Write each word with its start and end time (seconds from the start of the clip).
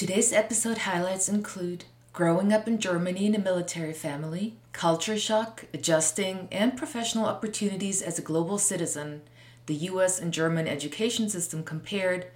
Today's 0.00 0.32
episode 0.32 0.78
highlights 0.78 1.28
include 1.28 1.84
growing 2.14 2.54
up 2.54 2.66
in 2.66 2.78
Germany 2.78 3.26
in 3.26 3.34
a 3.34 3.38
military 3.38 3.92
family, 3.92 4.54
culture 4.72 5.18
shock, 5.18 5.66
adjusting, 5.74 6.48
and 6.50 6.74
professional 6.74 7.26
opportunities 7.26 8.00
as 8.00 8.18
a 8.18 8.22
global 8.22 8.56
citizen, 8.56 9.20
the 9.66 9.74
US 9.74 10.18
and 10.18 10.32
German 10.32 10.66
education 10.66 11.28
system 11.28 11.62
compared, 11.62 12.28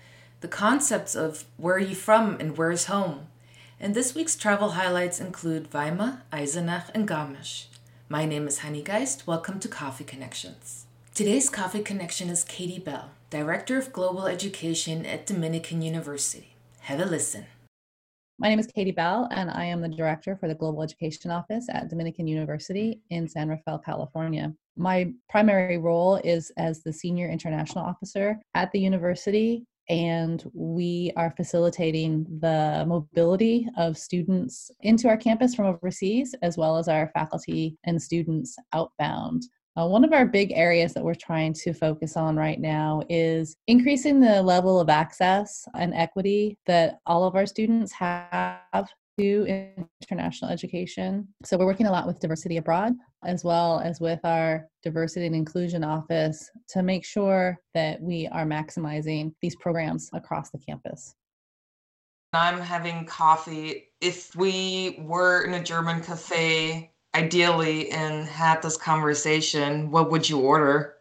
the 0.42 0.46
concepts 0.46 1.14
of 1.14 1.46
where 1.56 1.76
are 1.76 1.78
you 1.78 1.94
from 1.94 2.36
and 2.38 2.58
where 2.58 2.70
is 2.70 2.84
home. 2.84 3.28
And 3.80 3.94
this 3.94 4.14
week's 4.14 4.36
travel 4.36 4.72
highlights 4.72 5.18
include 5.18 5.70
Weimar, 5.70 6.20
Eisenach, 6.30 6.90
and 6.94 7.08
Garmisch. 7.08 7.68
My 8.10 8.26
name 8.26 8.46
is 8.46 8.58
Honey 8.58 8.82
Geist. 8.82 9.26
Welcome 9.26 9.58
to 9.60 9.68
Coffee 9.68 10.04
Connections. 10.04 10.84
Today's 11.14 11.48
Coffee 11.48 11.82
Connection 11.82 12.28
is 12.28 12.44
Katie 12.44 12.78
Bell, 12.78 13.12
Director 13.30 13.78
of 13.78 13.90
Global 13.90 14.26
Education 14.26 15.06
at 15.06 15.24
Dominican 15.24 15.80
University. 15.80 16.50
Have 16.80 17.00
a 17.00 17.06
listen. 17.06 17.46
My 18.36 18.48
name 18.48 18.58
is 18.58 18.66
Katie 18.66 18.90
Bell, 18.90 19.28
and 19.30 19.48
I 19.48 19.64
am 19.64 19.80
the 19.80 19.88
Director 19.88 20.36
for 20.36 20.48
the 20.48 20.56
Global 20.56 20.82
Education 20.82 21.30
Office 21.30 21.66
at 21.70 21.88
Dominican 21.88 22.26
University 22.26 23.00
in 23.10 23.28
San 23.28 23.48
Rafael, 23.48 23.78
California. 23.78 24.52
My 24.76 25.12
primary 25.28 25.78
role 25.78 26.16
is 26.16 26.50
as 26.56 26.82
the 26.82 26.92
Senior 26.92 27.28
International 27.30 27.84
Officer 27.84 28.36
at 28.54 28.72
the 28.72 28.80
university, 28.80 29.64
and 29.88 30.50
we 30.52 31.12
are 31.16 31.32
facilitating 31.36 32.26
the 32.40 32.84
mobility 32.88 33.68
of 33.76 33.96
students 33.96 34.68
into 34.80 35.06
our 35.06 35.16
campus 35.16 35.54
from 35.54 35.66
overseas, 35.66 36.34
as 36.42 36.58
well 36.58 36.76
as 36.76 36.88
our 36.88 37.12
faculty 37.14 37.78
and 37.84 38.02
students 38.02 38.56
outbound. 38.72 39.44
Uh, 39.76 39.86
one 39.86 40.04
of 40.04 40.12
our 40.12 40.24
big 40.24 40.52
areas 40.52 40.94
that 40.94 41.02
we're 41.02 41.14
trying 41.14 41.52
to 41.52 41.72
focus 41.72 42.16
on 42.16 42.36
right 42.36 42.60
now 42.60 43.02
is 43.08 43.56
increasing 43.66 44.20
the 44.20 44.40
level 44.40 44.78
of 44.80 44.88
access 44.88 45.66
and 45.74 45.92
equity 45.94 46.56
that 46.66 47.00
all 47.06 47.24
of 47.24 47.34
our 47.34 47.44
students 47.44 47.90
have 47.92 48.88
to 49.18 49.74
international 50.02 50.50
education. 50.50 51.26
So 51.44 51.56
we're 51.56 51.66
working 51.66 51.86
a 51.86 51.92
lot 51.92 52.06
with 52.06 52.20
Diversity 52.20 52.56
Abroad 52.56 52.94
as 53.24 53.42
well 53.44 53.80
as 53.80 54.00
with 54.00 54.20
our 54.24 54.68
Diversity 54.82 55.26
and 55.26 55.34
Inclusion 55.34 55.82
Office 55.82 56.50
to 56.68 56.82
make 56.82 57.04
sure 57.04 57.58
that 57.74 58.00
we 58.00 58.28
are 58.28 58.44
maximizing 58.44 59.32
these 59.40 59.56
programs 59.56 60.10
across 60.12 60.50
the 60.50 60.58
campus. 60.58 61.14
I'm 62.32 62.60
having 62.60 63.06
coffee. 63.06 63.90
If 64.00 64.34
we 64.34 64.98
were 65.00 65.44
in 65.44 65.54
a 65.54 65.62
German 65.62 66.00
cafe 66.02 66.90
ideally 67.14 67.90
and 67.90 68.26
had 68.26 68.62
this 68.62 68.76
conversation, 68.76 69.90
what 69.90 70.10
would 70.10 70.28
you 70.28 70.40
order? 70.40 70.96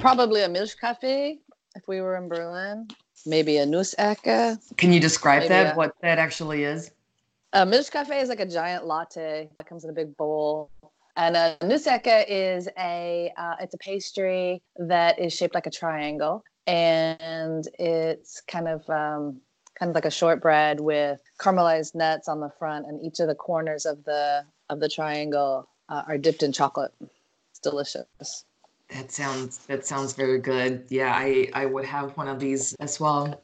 Probably 0.00 0.42
a 0.42 0.48
Milchkaffee 0.48 1.38
if 1.74 1.86
we 1.86 2.00
were 2.00 2.16
in 2.16 2.28
Berlin. 2.28 2.88
Maybe 3.26 3.58
a 3.58 3.66
Nussecke. 3.66 4.58
Can 4.76 4.92
you 4.92 5.00
describe 5.00 5.40
Maybe 5.40 5.48
that? 5.48 5.74
A, 5.74 5.76
what 5.76 5.94
that 6.02 6.18
actually 6.18 6.64
is? 6.64 6.90
A 7.52 7.66
Milchkaffee 7.66 8.22
is 8.22 8.28
like 8.28 8.40
a 8.40 8.46
giant 8.46 8.86
latte. 8.86 9.48
that 9.58 9.66
comes 9.66 9.84
in 9.84 9.90
a 9.90 9.92
big 9.92 10.16
bowl. 10.16 10.70
And 11.16 11.36
a 11.36 11.56
Nussecke 11.60 12.24
is 12.28 12.68
a 12.78 13.32
uh, 13.36 13.56
it's 13.60 13.74
a 13.74 13.78
pastry 13.78 14.62
that 14.76 15.18
is 15.18 15.34
shaped 15.34 15.54
like 15.54 15.66
a 15.66 15.70
triangle, 15.70 16.42
and 16.66 17.66
it's 17.78 18.40
kind 18.42 18.68
of 18.68 18.88
um, 18.88 19.40
kind 19.78 19.90
of 19.90 19.94
like 19.94 20.04
a 20.04 20.10
shortbread 20.10 20.80
with 20.80 21.20
caramelized 21.38 21.94
nuts 21.94 22.28
on 22.28 22.40
the 22.40 22.50
front, 22.58 22.86
and 22.86 23.04
each 23.04 23.18
of 23.18 23.26
the 23.26 23.34
corners 23.34 23.84
of 23.86 24.02
the 24.04 24.44
of 24.70 24.80
the 24.80 24.88
triangle 24.88 25.68
uh, 25.90 26.02
are 26.06 26.16
dipped 26.16 26.42
in 26.42 26.52
chocolate. 26.52 26.94
It's 27.50 27.60
delicious. 27.62 28.44
That 28.88 29.12
sounds 29.12 29.58
that 29.66 29.84
sounds 29.84 30.14
very 30.14 30.38
good. 30.38 30.86
Yeah, 30.88 31.12
I 31.14 31.48
I 31.52 31.66
would 31.66 31.84
have 31.84 32.16
one 32.16 32.28
of 32.28 32.40
these 32.40 32.74
as 32.76 32.98
well. 32.98 33.42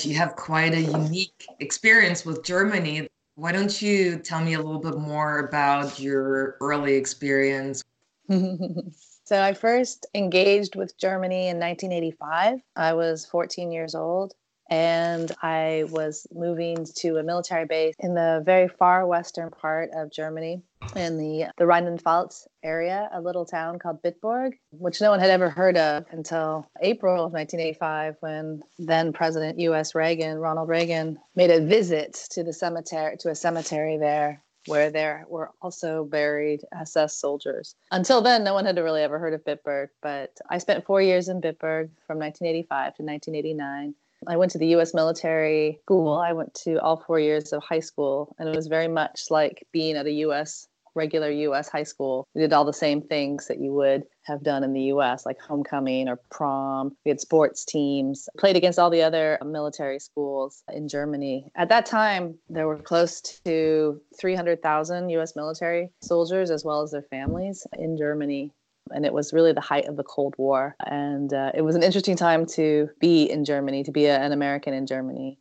You 0.00 0.16
have 0.16 0.36
quite 0.36 0.74
a 0.74 0.80
unique 0.80 1.46
experience 1.60 2.24
with 2.24 2.44
Germany. 2.44 3.08
Why 3.34 3.52
don't 3.52 3.80
you 3.82 4.18
tell 4.18 4.40
me 4.40 4.54
a 4.54 4.58
little 4.58 4.80
bit 4.80 4.96
more 4.96 5.40
about 5.40 5.98
your 6.00 6.56
early 6.60 6.94
experience? 6.94 7.84
so 8.28 9.42
I 9.42 9.52
first 9.52 10.06
engaged 10.14 10.74
with 10.74 10.98
Germany 10.98 11.48
in 11.48 11.58
1985. 11.58 12.60
I 12.74 12.92
was 12.94 13.26
14 13.26 13.70
years 13.72 13.94
old 13.94 14.34
and 14.68 15.32
I 15.42 15.84
was 15.90 16.26
moving 16.32 16.86
to 16.96 17.16
a 17.16 17.22
military 17.22 17.66
base 17.66 17.94
in 17.98 18.14
the 18.14 18.42
very 18.44 18.68
far 18.68 19.06
western 19.06 19.50
part 19.50 19.90
of 19.94 20.10
Germany 20.10 20.62
in 20.94 21.18
the, 21.18 21.50
the 21.58 21.66
Rheinland-Pfalz 21.66 22.46
area, 22.62 23.08
a 23.12 23.20
little 23.20 23.44
town 23.44 23.78
called 23.78 24.02
Bitburg, 24.02 24.52
which 24.70 25.00
no 25.00 25.10
one 25.10 25.20
had 25.20 25.30
ever 25.30 25.50
heard 25.50 25.76
of 25.76 26.04
until 26.10 26.66
April 26.80 27.24
of 27.24 27.32
1985 27.32 28.16
when 28.20 28.62
then 28.78 29.12
President 29.12 29.58
US 29.60 29.94
Reagan, 29.94 30.38
Ronald 30.38 30.68
Reagan, 30.68 31.18
made 31.34 31.50
a 31.50 31.64
visit 31.64 32.14
to 32.30 32.42
the 32.42 32.52
cemetery 32.52 33.16
to 33.18 33.30
a 33.30 33.34
cemetery 33.34 33.98
there 33.98 34.42
where 34.66 34.90
there 34.90 35.24
were 35.28 35.52
also 35.62 36.04
buried 36.04 36.64
SS 36.72 37.16
soldiers. 37.16 37.76
Until 37.92 38.20
then, 38.20 38.42
no 38.42 38.52
one 38.52 38.64
had 38.64 38.76
really 38.78 39.02
ever 39.02 39.18
heard 39.18 39.32
of 39.32 39.44
Bitburg, 39.44 39.88
but 40.02 40.36
I 40.50 40.58
spent 40.58 40.84
four 40.84 41.00
years 41.00 41.28
in 41.28 41.40
Bitburg 41.40 41.90
from 42.04 42.18
1985 42.18 42.96
to 42.96 43.02
1989 43.04 43.94
I 44.28 44.36
went 44.36 44.52
to 44.52 44.58
the 44.58 44.74
US 44.76 44.94
military 44.94 45.78
school. 45.84 46.14
I 46.14 46.32
went 46.32 46.54
to 46.64 46.80
all 46.82 46.96
four 46.96 47.20
years 47.20 47.52
of 47.52 47.62
high 47.62 47.80
school, 47.80 48.34
and 48.38 48.48
it 48.48 48.56
was 48.56 48.66
very 48.66 48.88
much 48.88 49.26
like 49.30 49.66
being 49.72 49.96
at 49.96 50.06
a 50.06 50.12
US, 50.26 50.68
regular 50.94 51.30
US 51.30 51.68
high 51.68 51.84
school. 51.84 52.26
We 52.34 52.40
did 52.40 52.52
all 52.52 52.64
the 52.64 52.72
same 52.72 53.02
things 53.02 53.46
that 53.46 53.60
you 53.60 53.72
would 53.74 54.04
have 54.24 54.42
done 54.42 54.64
in 54.64 54.72
the 54.72 54.92
US, 54.94 55.24
like 55.24 55.38
homecoming 55.38 56.08
or 56.08 56.18
prom. 56.30 56.96
We 57.04 57.10
had 57.10 57.20
sports 57.20 57.64
teams, 57.64 58.28
played 58.38 58.56
against 58.56 58.78
all 58.78 58.90
the 58.90 59.02
other 59.02 59.38
military 59.44 60.00
schools 60.00 60.64
in 60.72 60.88
Germany. 60.88 61.50
At 61.54 61.68
that 61.68 61.86
time, 61.86 62.38
there 62.48 62.66
were 62.66 62.78
close 62.78 63.20
to 63.44 64.00
300,000 64.18 65.10
US 65.10 65.36
military 65.36 65.92
soldiers 66.02 66.50
as 66.50 66.64
well 66.64 66.82
as 66.82 66.90
their 66.90 67.02
families 67.02 67.66
in 67.78 67.96
Germany 67.96 68.52
and 68.90 69.04
it 69.04 69.12
was 69.12 69.32
really 69.32 69.52
the 69.52 69.60
height 69.60 69.86
of 69.86 69.96
the 69.96 70.04
Cold 70.04 70.34
War. 70.38 70.76
And 70.86 71.32
uh, 71.32 71.52
it 71.54 71.62
was 71.62 71.76
an 71.76 71.82
interesting 71.82 72.16
time 72.16 72.46
to 72.46 72.88
be 73.00 73.24
in 73.24 73.44
Germany, 73.44 73.82
to 73.84 73.92
be 73.92 74.06
a, 74.06 74.18
an 74.18 74.32
American 74.32 74.74
in 74.74 74.86
Germany. 74.86 75.38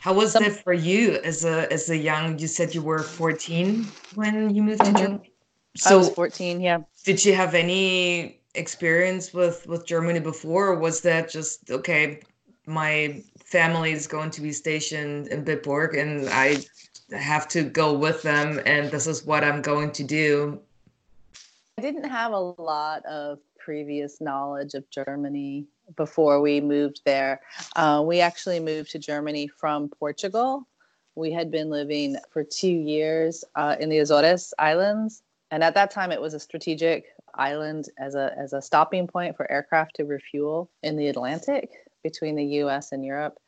How 0.00 0.12
was 0.12 0.32
Some, 0.32 0.44
that 0.44 0.62
for 0.62 0.72
you 0.72 1.18
as 1.24 1.44
a 1.44 1.70
as 1.72 1.90
a 1.90 1.96
young? 1.96 2.38
You 2.38 2.46
said 2.46 2.74
you 2.74 2.82
were 2.82 3.00
fourteen 3.00 3.86
when 4.14 4.54
you 4.54 4.62
moved 4.62 4.80
mm-hmm. 4.80 4.94
to 4.94 5.00
Germany. 5.00 5.32
So 5.76 5.94
I 5.94 5.98
was 5.98 6.10
fourteen. 6.10 6.60
Yeah. 6.60 6.78
Did 7.04 7.24
you 7.24 7.34
have 7.34 7.54
any 7.54 8.40
experience 8.54 9.34
with 9.34 9.66
with 9.66 9.86
Germany 9.86 10.20
before, 10.20 10.68
or 10.68 10.78
was 10.78 11.00
that 11.02 11.30
just 11.30 11.70
okay? 11.70 12.20
My 12.66 13.22
family 13.44 13.90
is 13.90 14.06
going 14.06 14.30
to 14.30 14.40
be 14.40 14.52
stationed 14.52 15.26
in 15.28 15.44
Bitburg, 15.44 15.98
and 15.98 16.28
I 16.28 16.58
have 17.16 17.48
to 17.48 17.64
go 17.64 17.92
with 17.92 18.22
them, 18.22 18.60
and 18.64 18.90
this 18.90 19.06
is 19.06 19.26
what 19.26 19.42
I'm 19.42 19.62
going 19.62 19.90
to 19.92 20.04
do 20.04 20.60
didn't 21.82 22.08
have 22.08 22.32
a 22.32 22.38
lot 22.38 23.04
of 23.06 23.40
previous 23.58 24.20
knowledge 24.20 24.74
of 24.74 24.88
Germany 24.88 25.66
before 25.96 26.40
we 26.40 26.60
moved 26.60 27.02
there. 27.04 27.40
Uh, 27.74 28.02
we 28.06 28.20
actually 28.20 28.60
moved 28.60 28.92
to 28.92 28.98
Germany 28.98 29.48
from 29.48 29.88
Portugal. 29.88 30.66
We 31.16 31.32
had 31.32 31.50
been 31.50 31.70
living 31.70 32.16
for 32.30 32.44
two 32.44 32.70
years 32.70 33.44
uh, 33.56 33.76
in 33.80 33.88
the 33.88 33.98
Azores 33.98 34.54
Islands, 34.58 35.22
and 35.50 35.62
at 35.64 35.74
that 35.74 35.90
time 35.90 36.12
it 36.12 36.20
was 36.20 36.34
a 36.34 36.40
strategic 36.40 37.04
island 37.34 37.86
as 37.98 38.14
a 38.14 38.32
as 38.38 38.52
a 38.52 38.62
stopping 38.62 39.06
point 39.06 39.36
for 39.36 39.50
aircraft 39.50 39.96
to 39.96 40.04
refuel 40.04 40.70
in 40.82 40.96
the 40.96 41.08
Atlantic 41.08 41.70
between 42.02 42.36
the 42.36 42.44
U.S. 42.62 42.92
and 42.92 43.04
Europe 43.04 43.38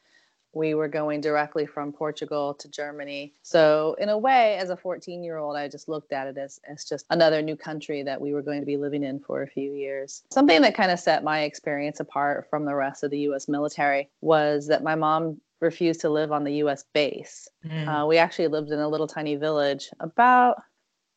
we 0.54 0.74
were 0.74 0.88
going 0.88 1.20
directly 1.20 1.66
from 1.66 1.92
Portugal 1.92 2.54
to 2.54 2.68
Germany. 2.68 3.32
So, 3.42 3.96
in 3.98 4.08
a 4.08 4.18
way, 4.18 4.56
as 4.56 4.70
a 4.70 4.76
14 4.76 5.22
year 5.22 5.38
old, 5.38 5.56
I 5.56 5.68
just 5.68 5.88
looked 5.88 6.12
at 6.12 6.26
it 6.26 6.38
as, 6.38 6.60
as 6.68 6.84
just 6.84 7.06
another 7.10 7.42
new 7.42 7.56
country 7.56 8.02
that 8.02 8.20
we 8.20 8.32
were 8.32 8.42
going 8.42 8.60
to 8.60 8.66
be 8.66 8.76
living 8.76 9.02
in 9.02 9.20
for 9.20 9.42
a 9.42 9.46
few 9.46 9.72
years. 9.72 10.22
Something 10.30 10.62
that 10.62 10.74
kind 10.74 10.90
of 10.90 11.00
set 11.00 11.24
my 11.24 11.42
experience 11.42 12.00
apart 12.00 12.48
from 12.48 12.64
the 12.64 12.74
rest 12.74 13.02
of 13.02 13.10
the 13.10 13.18
US 13.20 13.48
military 13.48 14.08
was 14.20 14.66
that 14.68 14.82
my 14.82 14.94
mom 14.94 15.40
refused 15.60 16.00
to 16.02 16.10
live 16.10 16.30
on 16.30 16.44
the 16.44 16.54
US 16.64 16.84
base. 16.92 17.48
Mm. 17.66 17.88
Uh, 17.88 18.06
we 18.06 18.18
actually 18.18 18.48
lived 18.48 18.70
in 18.70 18.78
a 18.78 18.88
little 18.88 19.06
tiny 19.06 19.36
village 19.36 19.88
about 20.00 20.62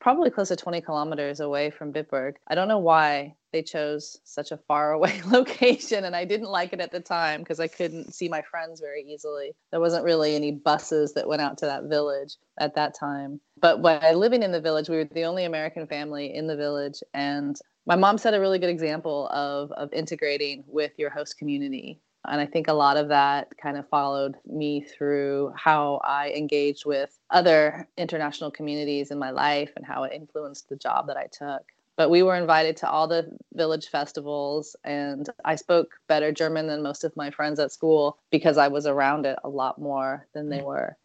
probably 0.07 0.29
close 0.29 0.47
to 0.47 0.55
20 0.55 0.79
kilometers 0.79 1.41
away 1.41 1.69
from 1.69 1.91
Bitburg. 1.91 2.35
I 2.47 2.55
don't 2.55 2.69
know 2.69 2.77
why 2.77 3.35
they 3.51 3.61
chose 3.61 4.17
such 4.23 4.53
a 4.53 4.57
far 4.57 4.93
away 4.93 5.21
location 5.27 6.05
and 6.05 6.15
I 6.15 6.23
didn't 6.23 6.47
like 6.47 6.71
it 6.71 6.79
at 6.79 6.93
the 6.93 7.01
time 7.01 7.41
because 7.41 7.59
I 7.59 7.67
couldn't 7.67 8.13
see 8.13 8.29
my 8.29 8.41
friends 8.41 8.79
very 8.79 9.01
easily. 9.01 9.51
There 9.71 9.81
wasn't 9.81 10.05
really 10.05 10.33
any 10.33 10.53
buses 10.53 11.13
that 11.15 11.27
went 11.27 11.41
out 11.41 11.57
to 11.57 11.65
that 11.65 11.89
village 11.89 12.37
at 12.57 12.73
that 12.75 12.97
time. 12.97 13.41
But 13.59 13.81
by 13.81 14.13
living 14.13 14.43
in 14.43 14.53
the 14.53 14.61
village, 14.61 14.87
we 14.87 14.95
were 14.95 15.09
the 15.11 15.25
only 15.25 15.43
American 15.43 15.85
family 15.85 16.33
in 16.33 16.47
the 16.47 16.55
village 16.55 17.03
and 17.13 17.59
my 17.85 17.97
mom 17.97 18.17
set 18.17 18.33
a 18.33 18.39
really 18.39 18.59
good 18.59 18.69
example 18.69 19.27
of 19.27 19.73
of 19.73 19.91
integrating 19.91 20.63
with 20.67 20.93
your 20.97 21.09
host 21.09 21.37
community 21.37 21.99
and 22.25 22.41
I 22.41 22.45
think 22.45 22.67
a 22.67 22.73
lot 22.73 22.97
of 22.97 23.07
that 23.09 23.57
kind 23.57 23.77
of 23.77 23.87
followed 23.89 24.35
me 24.45 24.81
through 24.81 25.53
how 25.55 26.01
I 26.03 26.31
engaged 26.31 26.85
with 26.85 27.17
other 27.29 27.87
international 27.97 28.51
communities 28.51 29.11
in 29.11 29.19
my 29.19 29.31
life 29.31 29.71
and 29.75 29.85
how 29.85 30.03
it 30.03 30.13
influenced 30.13 30.69
the 30.69 30.75
job 30.75 31.07
that 31.07 31.17
I 31.17 31.27
took. 31.27 31.63
But 31.95 32.11
we 32.11 32.21
were 32.21 32.35
invited 32.35 32.77
to 32.77 32.89
all 32.89 33.07
the 33.07 33.31
village 33.53 33.87
festivals, 33.87 34.75
and 34.83 35.27
I 35.43 35.55
spoke 35.55 35.99
better 36.07 36.31
German 36.31 36.67
than 36.67 36.83
most 36.83 37.03
of 37.03 37.15
my 37.17 37.31
friends 37.31 37.59
at 37.59 37.71
school 37.71 38.19
because 38.29 38.57
I 38.57 38.67
was 38.67 38.85
around 38.85 39.25
it 39.25 39.39
a 39.43 39.49
lot 39.49 39.79
more 39.79 40.27
than 40.33 40.49
they 40.49 40.59
mm. 40.59 40.65
were. 40.65 40.97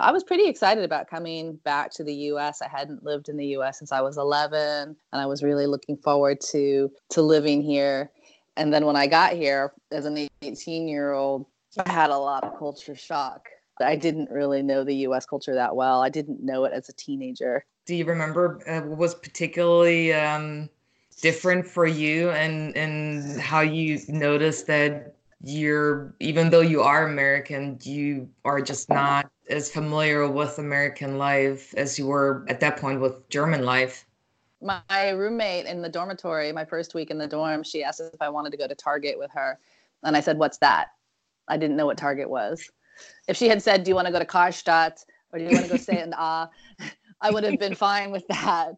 I 0.00 0.12
was 0.12 0.22
pretty 0.22 0.46
excited 0.46 0.84
about 0.84 1.10
coming 1.10 1.56
back 1.56 1.90
to 1.94 2.04
the 2.04 2.14
US. 2.14 2.62
I 2.62 2.68
hadn't 2.68 3.04
lived 3.04 3.28
in 3.28 3.36
the 3.36 3.46
US 3.58 3.78
since 3.78 3.90
I 3.90 4.00
was 4.00 4.16
11 4.16 4.60
and 4.60 4.96
I 5.12 5.26
was 5.26 5.42
really 5.42 5.66
looking 5.66 5.96
forward 5.96 6.40
to 6.52 6.90
to 7.10 7.22
living 7.22 7.62
here. 7.62 8.10
And 8.58 8.74
then 8.74 8.84
when 8.84 8.96
I 8.96 9.06
got 9.06 9.34
here 9.34 9.72
as 9.92 10.04
an 10.04 10.28
18-year-old, 10.42 11.46
I 11.86 11.90
had 11.90 12.10
a 12.10 12.18
lot 12.18 12.42
of 12.42 12.58
culture 12.58 12.96
shock. 12.96 13.48
I 13.80 13.94
didn't 13.94 14.30
really 14.30 14.62
know 14.62 14.82
the 14.82 14.96
US 15.06 15.24
culture 15.24 15.54
that 15.54 15.76
well. 15.76 16.02
I 16.02 16.08
didn't 16.08 16.42
know 16.42 16.64
it 16.64 16.72
as 16.72 16.88
a 16.88 16.92
teenager. 16.92 17.64
Do 17.86 17.94
you 17.94 18.04
remember 18.04 18.60
uh, 18.66 18.80
what 18.80 18.98
was 18.98 19.14
particularly 19.14 20.12
um, 20.12 20.68
different 21.22 21.66
for 21.66 21.86
you 21.86 22.30
and 22.30 22.76
and 22.76 23.40
how 23.40 23.60
you 23.60 24.00
noticed 24.08 24.66
that 24.66 25.14
you're 25.44 26.12
even 26.18 26.50
though 26.50 26.60
you 26.60 26.82
are 26.82 27.06
American, 27.08 27.78
you 27.82 28.28
are 28.44 28.60
just 28.60 28.88
not 28.88 29.30
as 29.48 29.70
familiar 29.70 30.28
with 30.28 30.58
American 30.58 31.16
life 31.16 31.72
as 31.76 31.96
you 31.96 32.08
were 32.08 32.44
at 32.48 32.58
that 32.58 32.76
point 32.78 33.00
with 33.00 33.28
German 33.28 33.64
life. 33.64 34.04
My 34.60 35.10
roommate 35.10 35.66
in 35.66 35.82
the 35.82 35.88
dormitory, 35.88 36.50
my 36.52 36.64
first 36.64 36.94
week 36.94 37.10
in 37.10 37.18
the 37.18 37.26
dorm, 37.26 37.62
she 37.62 37.84
asked 37.84 38.00
if 38.00 38.20
I 38.20 38.28
wanted 38.28 38.50
to 38.50 38.58
go 38.58 38.66
to 38.66 38.74
Target 38.74 39.18
with 39.18 39.30
her. 39.32 39.58
And 40.02 40.16
I 40.16 40.20
said, 40.20 40.38
What's 40.38 40.58
that? 40.58 40.88
I 41.48 41.56
didn't 41.56 41.76
know 41.76 41.86
what 41.86 41.96
Target 41.96 42.28
was. 42.28 42.68
If 43.28 43.36
she 43.36 43.48
had 43.48 43.62
said, 43.62 43.84
Do 43.84 43.90
you 43.90 43.94
want 43.94 44.06
to 44.06 44.12
go 44.12 44.18
to 44.18 44.24
Karstadt 44.24 45.04
or 45.32 45.38
do 45.38 45.44
you 45.44 45.50
want 45.50 45.64
to 45.64 45.70
go 45.70 45.76
stay 45.76 46.00
in 46.00 46.12
Ah? 46.16 46.50
I 47.20 47.30
would 47.30 47.44
have 47.44 47.58
been 47.58 47.74
fine 47.74 48.10
with 48.10 48.26
that. 48.28 48.74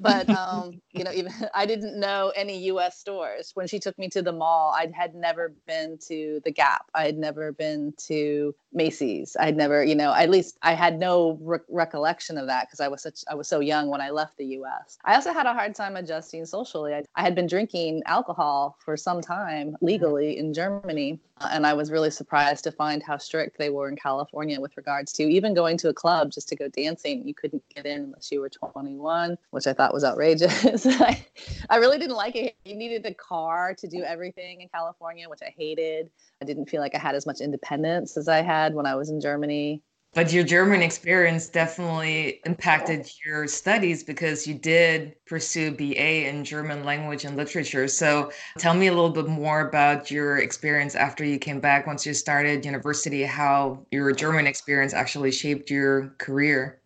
But 0.00 0.28
um, 0.28 0.80
you 0.92 1.04
know, 1.04 1.12
even 1.12 1.32
I 1.54 1.66
didn't 1.66 1.98
know 1.98 2.32
any 2.34 2.58
U.S. 2.64 2.98
stores. 2.98 3.52
When 3.54 3.66
she 3.66 3.78
took 3.78 3.98
me 3.98 4.08
to 4.10 4.22
the 4.22 4.32
mall, 4.32 4.74
I 4.76 4.90
had 4.94 5.14
never 5.14 5.54
been 5.66 5.98
to 6.08 6.40
the 6.44 6.50
Gap. 6.50 6.86
I 6.94 7.04
had 7.04 7.16
never 7.16 7.52
been 7.52 7.94
to 8.06 8.54
Macy's. 8.72 9.36
I 9.38 9.46
had 9.46 9.56
never, 9.56 9.84
you 9.84 9.94
know, 9.94 10.12
at 10.12 10.30
least 10.30 10.58
I 10.62 10.74
had 10.74 10.98
no 10.98 11.38
re- 11.40 11.58
recollection 11.68 12.36
of 12.38 12.46
that 12.48 12.66
because 12.66 12.80
I 12.80 12.88
was 12.88 13.02
such 13.02 13.20
I 13.30 13.34
was 13.34 13.48
so 13.48 13.60
young 13.60 13.88
when 13.88 14.00
I 14.00 14.10
left 14.10 14.36
the 14.36 14.46
U.S. 14.46 14.98
I 15.04 15.14
also 15.14 15.32
had 15.32 15.46
a 15.46 15.54
hard 15.54 15.74
time 15.74 15.96
adjusting 15.96 16.44
socially. 16.46 16.94
I, 16.94 17.04
I 17.14 17.22
had 17.22 17.34
been 17.34 17.46
drinking 17.46 18.02
alcohol 18.06 18.76
for 18.84 18.96
some 18.96 19.20
time 19.20 19.76
legally 19.80 20.38
in 20.38 20.52
Germany, 20.52 21.20
uh, 21.40 21.48
and 21.52 21.66
I 21.66 21.74
was 21.74 21.90
really 21.90 22.10
surprised 22.10 22.64
to 22.64 22.72
find 22.72 23.02
how 23.02 23.18
strict 23.18 23.58
they 23.58 23.70
were 23.70 23.88
in 23.88 23.96
California 23.96 24.60
with 24.60 24.76
regards 24.76 25.12
to 25.14 25.22
even 25.22 25.54
going 25.54 25.76
to 25.78 25.88
a 25.88 25.94
club 25.94 26.32
just 26.32 26.48
to 26.48 26.56
go 26.56 26.68
dancing. 26.68 27.26
You 27.26 27.34
couldn't 27.34 27.62
get 27.74 27.83
in 27.86 28.02
unless 28.02 28.30
you 28.30 28.40
were 28.40 28.48
21, 28.48 29.36
which 29.50 29.66
I 29.66 29.72
thought 29.72 29.92
was 29.92 30.04
outrageous. 30.04 30.86
I, 30.86 31.24
I 31.70 31.76
really 31.76 31.98
didn't 31.98 32.16
like 32.16 32.36
it. 32.36 32.56
You 32.64 32.76
needed 32.76 33.04
a 33.06 33.14
car 33.14 33.74
to 33.74 33.86
do 33.88 34.02
everything 34.02 34.60
in 34.60 34.68
California, 34.68 35.28
which 35.28 35.40
I 35.42 35.52
hated. 35.56 36.10
I 36.42 36.44
didn't 36.44 36.68
feel 36.68 36.80
like 36.80 36.94
I 36.94 36.98
had 36.98 37.14
as 37.14 37.26
much 37.26 37.40
independence 37.40 38.16
as 38.16 38.28
I 38.28 38.42
had 38.42 38.74
when 38.74 38.86
I 38.86 38.94
was 38.94 39.10
in 39.10 39.20
Germany. 39.20 39.82
But 40.14 40.32
your 40.32 40.44
German 40.44 40.80
experience 40.80 41.48
definitely 41.48 42.40
impacted 42.46 43.10
your 43.26 43.48
studies 43.48 44.04
because 44.04 44.46
you 44.46 44.54
did 44.54 45.16
pursue 45.26 45.72
BA 45.72 46.28
in 46.28 46.44
German 46.44 46.84
language 46.84 47.24
and 47.24 47.36
literature. 47.36 47.88
So 47.88 48.30
tell 48.56 48.74
me 48.74 48.86
a 48.86 48.92
little 48.92 49.10
bit 49.10 49.26
more 49.26 49.66
about 49.66 50.12
your 50.12 50.38
experience 50.38 50.94
after 50.94 51.24
you 51.24 51.40
came 51.40 51.58
back 51.58 51.88
once 51.88 52.06
you 52.06 52.14
started 52.14 52.64
university, 52.64 53.24
how 53.24 53.84
your 53.90 54.12
German 54.12 54.46
experience 54.46 54.94
actually 54.94 55.32
shaped 55.32 55.68
your 55.68 56.14
career. 56.18 56.78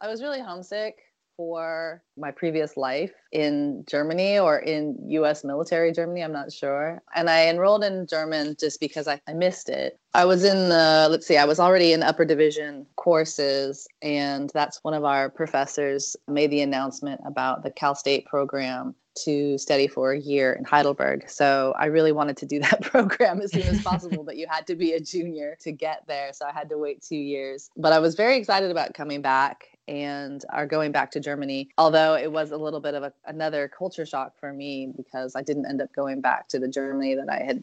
I 0.00 0.08
was 0.08 0.22
really 0.22 0.40
homesick 0.40 0.98
for 1.36 2.02
my 2.16 2.30
previous 2.30 2.76
life 2.76 3.12
in 3.30 3.84
Germany 3.88 4.38
or 4.38 4.58
in 4.58 4.96
US 5.10 5.44
military 5.44 5.92
Germany, 5.92 6.22
I'm 6.22 6.32
not 6.32 6.52
sure. 6.52 7.02
And 7.14 7.28
I 7.28 7.48
enrolled 7.48 7.84
in 7.84 8.06
German 8.06 8.56
just 8.58 8.80
because 8.80 9.06
I, 9.06 9.20
I 9.28 9.34
missed 9.34 9.68
it. 9.68 9.98
I 10.14 10.24
was 10.24 10.44
in 10.44 10.70
the, 10.70 11.08
let's 11.10 11.26
see, 11.26 11.36
I 11.36 11.44
was 11.44 11.60
already 11.60 11.92
in 11.92 12.02
upper 12.02 12.24
division 12.24 12.86
courses, 12.96 13.86
and 14.00 14.50
that's 14.54 14.82
one 14.82 14.94
of 14.94 15.04
our 15.04 15.28
professors 15.28 16.16
made 16.26 16.50
the 16.50 16.62
announcement 16.62 17.20
about 17.26 17.62
the 17.62 17.70
Cal 17.70 17.94
State 17.94 18.24
program 18.24 18.94
to 19.24 19.56
study 19.56 19.88
for 19.88 20.12
a 20.12 20.20
year 20.20 20.52
in 20.52 20.64
Heidelberg. 20.64 21.28
So 21.28 21.74
I 21.78 21.86
really 21.86 22.12
wanted 22.12 22.36
to 22.38 22.46
do 22.46 22.60
that 22.60 22.82
program 22.82 23.40
as 23.40 23.52
soon 23.52 23.62
as 23.62 23.82
possible, 23.82 24.24
but 24.24 24.36
you 24.36 24.46
had 24.48 24.66
to 24.68 24.74
be 24.74 24.92
a 24.92 25.00
junior 25.00 25.56
to 25.60 25.72
get 25.72 26.04
there. 26.06 26.32
So 26.32 26.46
I 26.46 26.52
had 26.52 26.68
to 26.70 26.78
wait 26.78 27.02
two 27.02 27.16
years. 27.16 27.70
But 27.76 27.92
I 27.92 27.98
was 27.98 28.14
very 28.14 28.36
excited 28.36 28.70
about 28.70 28.94
coming 28.94 29.22
back 29.22 29.75
and 29.88 30.44
are 30.50 30.66
going 30.66 30.92
back 30.92 31.12
to 31.12 31.20
Germany. 31.20 31.68
Although 31.78 32.14
it 32.16 32.30
was 32.30 32.50
a 32.50 32.56
little 32.56 32.80
bit 32.80 32.94
of 32.94 33.02
a, 33.02 33.12
another 33.24 33.68
culture 33.68 34.06
shock 34.06 34.38
for 34.38 34.52
me 34.52 34.92
because 34.96 35.36
I 35.36 35.42
didn't 35.42 35.66
end 35.66 35.80
up 35.80 35.92
going 35.94 36.20
back 36.20 36.48
to 36.48 36.58
the 36.58 36.68
Germany 36.68 37.14
that 37.14 37.28
I 37.28 37.42
had 37.44 37.62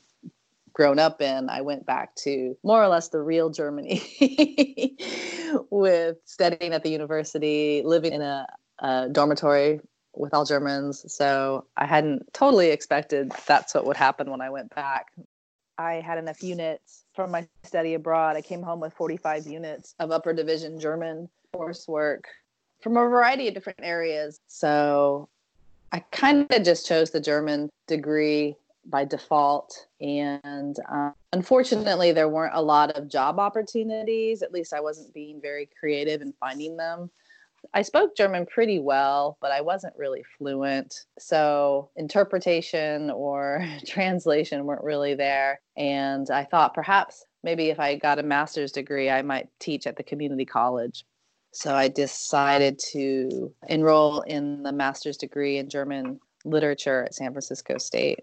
grown 0.74 1.00
up 1.00 1.22
in. 1.22 1.50
I 1.50 1.62
went 1.62 1.86
back 1.86 2.16
to 2.16 2.58
more 2.64 2.84
or 2.84 2.88
less 2.88 3.10
the 3.10 3.22
real 3.22 3.50
Germany 3.50 4.02
with 5.70 6.18
studying 6.26 6.74
at 6.74 6.84
the 6.84 6.90
university, 6.90 7.82
living 7.86 8.14
in 8.14 8.22
a, 8.22 8.48
a 8.80 9.10
dormitory 9.10 9.82
with 10.16 10.34
all 10.34 10.46
Germans. 10.46 11.06
So 11.14 11.66
I 11.78 11.86
hadn't 11.86 12.34
totally 12.34 12.70
expected 12.70 13.32
that's 13.46 13.74
what 13.74 13.86
would 13.86 13.98
happen 13.98 14.30
when 14.30 14.42
I 14.42 14.50
went 14.50 14.74
back. 14.74 15.12
I 15.78 15.96
had 15.96 16.20
enough 16.20 16.44
units 16.44 17.04
from 17.16 17.32
my 17.32 17.48
study 17.64 17.96
abroad. 17.96 18.36
I 18.36 18.42
came 18.42 18.62
home 18.62 18.80
with 18.80 18.94
45 18.94 19.48
units 19.48 19.96
of 20.00 20.12
upper 20.12 20.34
division 20.34 20.80
German 20.80 21.30
coursework 21.54 22.22
from 22.82 22.98
a 22.98 23.02
variety 23.02 23.48
of 23.48 23.54
different 23.54 23.80
areas. 23.82 24.40
So 24.48 25.30
I 25.92 26.00
kind 26.12 26.48
of 26.52 26.64
just 26.64 26.88
chose 26.88 27.12
the 27.12 27.22
German 27.22 27.70
degree 27.88 28.56
by 28.86 29.06
default. 29.06 29.88
And 30.02 30.76
um, 30.90 31.14
unfortunately, 31.32 32.12
there 32.12 32.30
weren't 32.30 32.56
a 32.56 32.62
lot 32.62 32.92
of 32.92 33.08
job 33.08 33.40
opportunities. 33.40 34.42
At 34.42 34.52
least 34.52 34.74
I 34.74 34.82
wasn't 34.82 35.14
being 35.14 35.40
very 35.42 35.70
creative 35.80 36.22
in 36.22 36.34
finding 36.40 36.76
them. 36.76 37.10
I 37.74 37.82
spoke 37.82 38.18
German 38.18 38.46
pretty 38.46 38.80
well, 38.80 39.38
but 39.40 39.52
I 39.52 39.62
wasn't 39.62 39.96
really 39.98 40.24
fluent. 40.38 41.06
So 41.18 41.90
interpretation 41.96 43.10
or 43.10 43.66
translation 43.88 44.66
weren't 44.66 44.84
really 44.84 45.16
there. 45.16 45.62
And 45.78 46.30
I 46.30 46.44
thought 46.44 46.74
perhaps 46.74 47.26
maybe 47.44 47.70
if 47.70 47.80
I 47.80 47.96
got 47.96 48.20
a 48.20 48.24
master's 48.24 48.72
degree, 48.72 49.10
I 49.10 49.22
might 49.22 49.48
teach 49.60 49.88
at 49.88 49.96
the 49.96 50.04
community 50.04 50.46
college. 50.46 51.06
So 51.54 51.76
I 51.76 51.88
decided 51.88 52.80
to 52.92 53.54
enroll 53.70 54.22
in 54.22 54.64
the 54.64 54.72
master's 54.72 55.18
degree 55.18 55.58
in 55.58 55.70
German 55.70 56.20
literature 56.46 57.04
at 57.04 57.14
San 57.14 57.32
Francisco 57.32 57.78
State. 57.78 58.20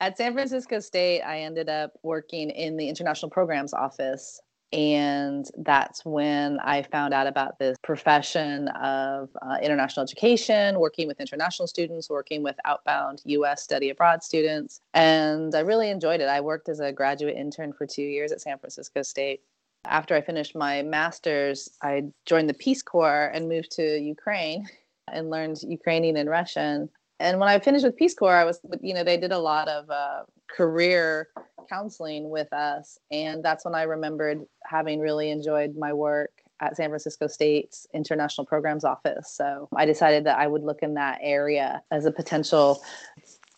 At 0.00 0.18
San 0.18 0.34
Francisco 0.34 0.80
State, 0.80 1.22
I 1.22 1.40
ended 1.40 1.68
up 1.68 1.92
working 2.02 2.50
in 2.50 2.76
the 2.76 2.88
international 2.88 3.30
programs 3.30 3.72
office. 3.72 4.40
And 4.72 5.46
that's 5.58 6.04
when 6.04 6.58
I 6.58 6.82
found 6.82 7.14
out 7.14 7.28
about 7.28 7.60
this 7.60 7.76
profession 7.84 8.66
of 8.68 9.30
uh, 9.40 9.58
international 9.62 10.02
education, 10.02 10.80
working 10.80 11.06
with 11.06 11.20
international 11.20 11.68
students, 11.68 12.10
working 12.10 12.42
with 12.42 12.56
outbound 12.64 13.22
US 13.26 13.62
study 13.62 13.90
abroad 13.90 14.24
students. 14.24 14.80
And 14.92 15.54
I 15.54 15.60
really 15.60 15.90
enjoyed 15.90 16.20
it. 16.20 16.28
I 16.28 16.40
worked 16.40 16.68
as 16.68 16.80
a 16.80 16.90
graduate 16.90 17.36
intern 17.36 17.72
for 17.72 17.86
two 17.86 18.02
years 18.02 18.32
at 18.32 18.40
San 18.40 18.58
Francisco 18.58 19.02
State 19.02 19.42
after 19.84 20.14
I 20.14 20.20
finished 20.20 20.54
my 20.54 20.82
master's, 20.82 21.68
I 21.82 22.04
joined 22.26 22.48
the 22.48 22.54
Peace 22.54 22.82
Corps 22.82 23.30
and 23.34 23.48
moved 23.48 23.70
to 23.72 23.98
Ukraine 23.98 24.66
and 25.12 25.30
learned 25.30 25.62
Ukrainian 25.62 26.16
and 26.16 26.30
Russian. 26.30 26.88
And 27.20 27.38
when 27.38 27.48
I 27.48 27.58
finished 27.58 27.84
with 27.84 27.96
Peace 27.96 28.14
Corps, 28.14 28.36
I 28.36 28.44
was, 28.44 28.60
you 28.80 28.94
know, 28.94 29.04
they 29.04 29.16
did 29.16 29.32
a 29.32 29.38
lot 29.38 29.68
of 29.68 29.88
uh, 29.90 30.22
career 30.48 31.28
counseling 31.68 32.30
with 32.30 32.52
us. 32.52 32.98
And 33.10 33.42
that's 33.42 33.64
when 33.64 33.74
I 33.74 33.82
remembered 33.82 34.44
having 34.64 35.00
really 35.00 35.30
enjoyed 35.30 35.76
my 35.76 35.92
work 35.92 36.30
at 36.60 36.76
San 36.76 36.88
Francisco 36.88 37.26
State's 37.26 37.86
International 37.92 38.44
Programs 38.44 38.84
Office. 38.84 39.30
So 39.30 39.68
I 39.74 39.86
decided 39.86 40.24
that 40.24 40.38
I 40.38 40.46
would 40.46 40.62
look 40.62 40.82
in 40.82 40.94
that 40.94 41.18
area 41.20 41.82
as 41.90 42.06
a 42.06 42.12
potential 42.12 42.82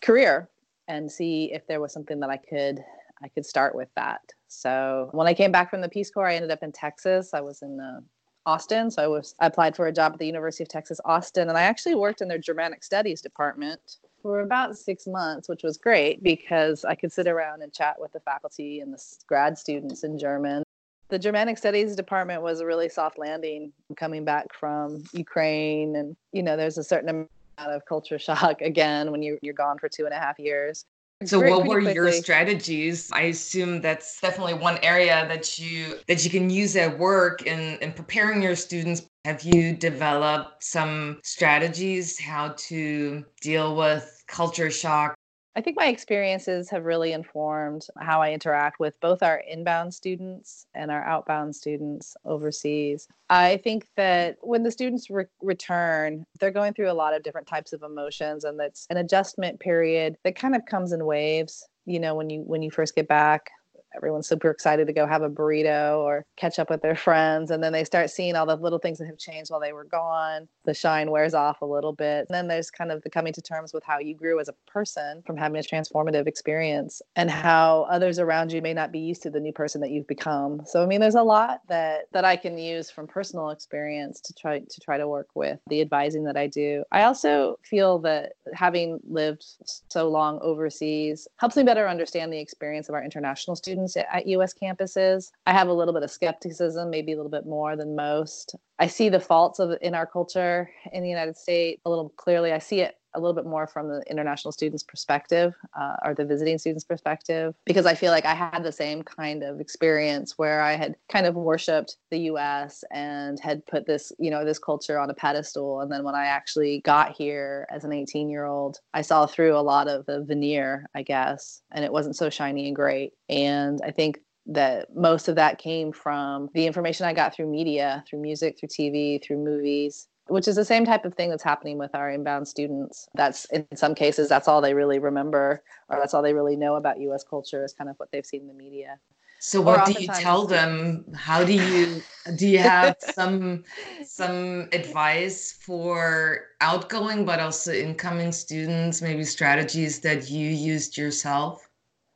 career 0.01 0.49
and 0.87 1.11
see 1.11 1.51
if 1.53 1.67
there 1.67 1.81
was 1.81 1.93
something 1.93 2.19
that 2.21 2.29
I 2.29 2.37
could 2.37 2.83
I 3.23 3.27
could 3.29 3.45
start 3.45 3.75
with 3.75 3.89
that. 3.95 4.21
So 4.47 5.09
when 5.11 5.27
I 5.27 5.33
came 5.33 5.51
back 5.51 5.69
from 5.69 5.81
the 5.81 5.89
Peace 5.89 6.11
Corps, 6.11 6.27
I 6.27 6.35
ended 6.35 6.51
up 6.51 6.63
in 6.63 6.71
Texas. 6.71 7.31
I 7.33 7.41
was 7.41 7.61
in 7.61 7.79
uh, 7.79 8.01
Austin, 8.45 8.89
so 8.89 9.03
I 9.03 9.07
was 9.07 9.35
I 9.39 9.47
applied 9.47 9.75
for 9.75 9.87
a 9.87 9.91
job 9.91 10.13
at 10.13 10.19
the 10.19 10.25
University 10.25 10.63
of 10.63 10.69
Texas 10.69 10.99
Austin, 11.03 11.49
and 11.49 11.57
I 11.57 11.63
actually 11.63 11.95
worked 11.95 12.21
in 12.21 12.27
their 12.27 12.37
Germanic 12.37 12.83
Studies 12.83 13.21
department 13.21 13.97
for 14.21 14.39
about 14.39 14.77
six 14.77 15.05
months, 15.05 15.49
which 15.49 15.63
was 15.63 15.77
great 15.77 16.23
because 16.23 16.85
I 16.85 16.95
could 16.95 17.11
sit 17.11 17.27
around 17.27 17.61
and 17.61 17.73
chat 17.73 17.95
with 17.99 18.13
the 18.13 18.21
faculty 18.21 18.79
and 18.79 18.93
the 18.93 19.03
grad 19.27 19.57
students 19.57 20.03
in 20.03 20.17
German. 20.17 20.63
The 21.09 21.19
Germanic 21.19 21.57
Studies 21.57 21.95
department 21.95 22.41
was 22.41 22.59
a 22.59 22.65
really 22.65 22.89
soft 22.89 23.17
landing 23.17 23.71
coming 23.95 24.23
back 24.23 24.53
from 24.53 25.03
Ukraine, 25.11 25.95
and 25.97 26.15
you 26.31 26.43
know, 26.43 26.55
there's 26.55 26.77
a 26.77 26.83
certain 26.83 27.09
amount 27.09 27.29
of 27.59 27.85
culture 27.85 28.19
shock 28.27 28.61
again 28.61 29.11
when 29.11 29.21
you 29.21 29.39
you're 29.41 29.53
gone 29.53 29.77
for 29.77 29.89
two 29.89 30.05
and 30.05 30.13
a 30.13 30.19
half 30.19 30.39
years. 30.39 30.85
So 31.25 31.39
what 31.39 31.65
were 31.65 31.81
quickly. 31.81 31.95
your 31.95 32.11
strategies? 32.11 33.09
I 33.11 33.21
assume 33.21 33.81
that's 33.81 34.21
definitely 34.21 34.53
one 34.53 34.77
area 34.83 35.25
that 35.27 35.57
you 35.57 35.95
that 36.07 36.23
you 36.23 36.29
can 36.29 36.49
use 36.49 36.75
at 36.75 36.97
work 36.99 37.41
in, 37.41 37.79
in 37.79 37.91
preparing 37.91 38.41
your 38.41 38.55
students. 38.55 39.01
Have 39.25 39.41
you 39.41 39.75
developed 39.75 40.63
some 40.63 41.19
strategies 41.23 42.19
how 42.19 42.53
to 42.57 43.25
deal 43.41 43.75
with 43.75 44.23
culture 44.27 44.69
shock? 44.69 45.15
I 45.57 45.61
think 45.61 45.75
my 45.75 45.87
experiences 45.87 46.69
have 46.69 46.85
really 46.85 47.13
informed 47.13 47.87
how 47.99 48.21
I 48.21 48.31
interact 48.31 48.79
with 48.79 48.99
both 48.99 49.23
our 49.23 49.37
inbound 49.49 49.91
students 49.91 50.67
and 50.75 50.91
our 50.91 51.03
outbound 51.03 51.55
students 51.55 52.15
overseas. 52.25 53.07
I 53.31 53.57
think 53.63 53.87
that 53.95 54.37
when 54.41 54.61
the 54.61 54.69
students 54.69 55.09
re- 55.09 55.25
return, 55.41 56.27
they're 56.39 56.51
going 56.51 56.75
through 56.75 56.91
a 56.91 56.93
lot 56.93 57.15
of 57.15 57.23
different 57.23 57.47
types 57.47 57.73
of 57.73 57.81
emotions, 57.81 58.43
and 58.43 58.59
that's 58.59 58.85
an 58.91 58.97
adjustment 58.97 59.59
period 59.59 60.15
that 60.23 60.35
kind 60.35 60.55
of 60.55 60.63
comes 60.67 60.91
in 60.91 61.03
waves. 61.03 61.67
You 61.87 62.01
know, 62.01 62.13
when 62.13 62.29
you 62.29 62.41
when 62.41 62.61
you 62.61 62.69
first 62.69 62.93
get 62.93 63.07
back, 63.07 63.49
everyone's 63.95 64.27
super 64.27 64.49
excited 64.49 64.87
to 64.87 64.93
go 64.93 65.07
have 65.07 65.21
a 65.21 65.29
burrito 65.29 65.97
or 65.99 66.25
catch 66.35 66.59
up 66.59 66.69
with 66.69 66.81
their 66.81 66.95
friends. 66.95 67.51
And 67.51 67.63
then 67.63 67.73
they 67.73 67.83
start 67.83 68.09
seeing 68.09 68.35
all 68.35 68.45
the 68.45 68.55
little 68.55 68.79
things 68.79 68.97
that 68.99 69.07
have 69.07 69.17
changed 69.17 69.51
while 69.51 69.59
they 69.59 69.73
were 69.73 69.85
gone. 69.85 70.47
The 70.65 70.73
shine 70.73 71.11
wears 71.11 71.33
off 71.33 71.61
a 71.61 71.65
little 71.65 71.93
bit. 71.93 72.27
And 72.29 72.35
then 72.35 72.47
there's 72.47 72.69
kind 72.69 72.91
of 72.91 73.01
the 73.01 73.09
coming 73.09 73.33
to 73.33 73.41
terms 73.41 73.73
with 73.73 73.83
how 73.83 73.99
you 73.99 74.15
grew 74.15 74.39
as 74.39 74.49
a 74.49 74.55
person 74.67 75.23
from 75.25 75.37
having 75.37 75.59
a 75.59 75.63
transformative 75.63 76.27
experience 76.27 77.01
and 77.15 77.29
how 77.29 77.87
others 77.89 78.19
around 78.19 78.51
you 78.51 78.61
may 78.61 78.73
not 78.73 78.91
be 78.91 78.99
used 78.99 79.23
to 79.23 79.29
the 79.29 79.39
new 79.39 79.53
person 79.53 79.81
that 79.81 79.91
you've 79.91 80.07
become. 80.07 80.61
So 80.65 80.83
I 80.83 80.85
mean 80.85 81.01
there's 81.01 81.15
a 81.15 81.23
lot 81.23 81.61
that 81.67 82.05
that 82.13 82.25
I 82.25 82.35
can 82.35 82.57
use 82.57 82.89
from 82.89 83.07
personal 83.07 83.49
experience 83.49 84.21
to 84.21 84.33
try 84.33 84.59
to 84.59 84.81
try 84.81 84.97
to 84.97 85.07
work 85.07 85.27
with 85.35 85.59
the 85.67 85.81
advising 85.81 86.23
that 86.25 86.37
I 86.37 86.47
do. 86.47 86.83
I 86.91 87.03
also 87.03 87.59
feel 87.63 87.99
that 87.99 88.33
having 88.53 88.99
lived 89.07 89.45
so 89.89 90.09
long 90.09 90.39
overseas 90.41 91.27
helps 91.37 91.55
me 91.55 91.63
better 91.63 91.87
understand 91.87 92.31
the 92.31 92.39
experience 92.39 92.89
of 92.89 92.95
our 92.95 93.03
international 93.03 93.55
students 93.55 93.86
students 93.87 94.09
at 94.13 94.27
US 94.27 94.53
campuses. 94.53 95.31
I 95.45 95.53
have 95.53 95.67
a 95.67 95.73
little 95.73 95.93
bit 95.93 96.03
of 96.03 96.11
skepticism, 96.11 96.89
maybe 96.89 97.13
a 97.13 97.15
little 97.15 97.31
bit 97.31 97.45
more 97.45 97.75
than 97.75 97.95
most. 97.95 98.55
I 98.79 98.87
see 98.87 99.09
the 99.09 99.19
faults 99.19 99.59
of 99.59 99.77
in 99.81 99.95
our 99.95 100.05
culture 100.05 100.69
in 100.91 101.03
the 101.03 101.09
United 101.09 101.37
States 101.37 101.81
a 101.85 101.89
little 101.89 102.09
clearly. 102.09 102.51
I 102.51 102.59
see 102.59 102.81
it 102.81 102.95
a 103.17 103.19
little 103.19 103.33
bit 103.33 103.45
more 103.45 103.67
from 103.67 103.89
the 103.89 104.01
international 104.09 104.51
students' 104.51 104.83
perspective 104.83 105.53
uh, 105.77 105.95
or 106.05 106.13
the 106.13 106.25
visiting 106.25 106.57
students' 106.57 106.83
perspective, 106.83 107.55
because 107.65 107.85
I 107.85 107.95
feel 107.95 108.11
like 108.11 108.25
I 108.25 108.35
had 108.35 108.63
the 108.63 108.71
same 108.71 109.03
kind 109.03 109.43
of 109.43 109.59
experience 109.59 110.37
where 110.37 110.61
I 110.61 110.73
had 110.73 110.95
kind 111.09 111.25
of 111.25 111.35
worshipped 111.35 111.97
the 112.11 112.19
U.S. 112.19 112.83
and 112.91 113.39
had 113.39 113.65
put 113.65 113.85
this, 113.87 114.11
you 114.19 114.29
know, 114.29 114.45
this 114.45 114.59
culture 114.59 114.99
on 114.99 115.09
a 115.09 115.13
pedestal. 115.13 115.81
And 115.81 115.91
then 115.91 116.03
when 116.03 116.15
I 116.15 116.25
actually 116.25 116.81
got 116.81 117.11
here 117.11 117.67
as 117.71 117.83
an 117.83 117.91
18 117.91 118.29
year 118.29 118.45
old, 118.45 118.79
I 118.93 119.01
saw 119.01 119.25
through 119.25 119.57
a 119.57 119.59
lot 119.59 119.87
of 119.87 120.05
the 120.05 120.23
veneer, 120.23 120.89
I 120.95 121.01
guess, 121.01 121.61
and 121.71 121.83
it 121.83 121.91
wasn't 121.91 122.15
so 122.15 122.29
shiny 122.29 122.67
and 122.67 122.75
great. 122.75 123.13
And 123.29 123.79
I 123.83 123.91
think 123.91 124.19
that 124.47 124.95
most 124.95 125.27
of 125.27 125.35
that 125.35 125.57
came 125.57 125.91
from 125.91 126.49
the 126.53 126.65
information 126.65 127.05
I 127.05 127.13
got 127.13 127.35
through 127.35 127.51
media, 127.51 128.03
through 128.07 128.21
music, 128.21 128.57
through 128.57 128.69
TV, 128.69 129.21
through 129.21 129.43
movies, 129.43 130.07
which 130.29 130.47
is 130.47 130.55
the 130.55 130.65
same 130.65 130.85
type 130.85 131.05
of 131.05 131.13
thing 131.13 131.29
that's 131.29 131.43
happening 131.43 131.77
with 131.77 131.93
our 131.95 132.09
inbound 132.09 132.47
students. 132.47 133.07
That's 133.13 133.45
in 133.45 133.65
some 133.75 133.95
cases, 133.95 134.29
that's 134.29 134.47
all 134.47 134.61
they 134.61 134.73
really 134.73 134.99
remember, 134.99 135.63
or 135.89 135.99
that's 135.99 136.13
all 136.13 136.21
they 136.21 136.33
really 136.33 136.55
know 136.55 136.75
about 136.75 136.99
US 137.01 137.23
culture 137.23 137.63
is 137.63 137.73
kind 137.73 137.89
of 137.89 137.97
what 137.97 138.11
they've 138.11 138.25
seen 138.25 138.41
in 138.41 138.47
the 138.47 138.53
media. 138.53 138.99
So 139.39 139.61
what 139.61 139.85
do 139.85 139.93
you 139.93 140.07
tell 140.07 140.47
them? 140.47 141.05
How 141.15 141.43
do 141.43 141.53
you 141.53 142.01
do 142.35 142.47
you 142.47 142.59
have 142.59 142.95
some 143.13 143.63
some 144.03 144.67
advice 144.71 145.53
for 145.61 146.47
outgoing 146.59 147.23
but 147.23 147.39
also 147.39 147.71
incoming 147.71 148.31
students, 148.31 149.01
maybe 149.01 149.23
strategies 149.23 149.99
that 150.01 150.29
you 150.29 150.49
used 150.49 150.97
yourself? 150.97 151.69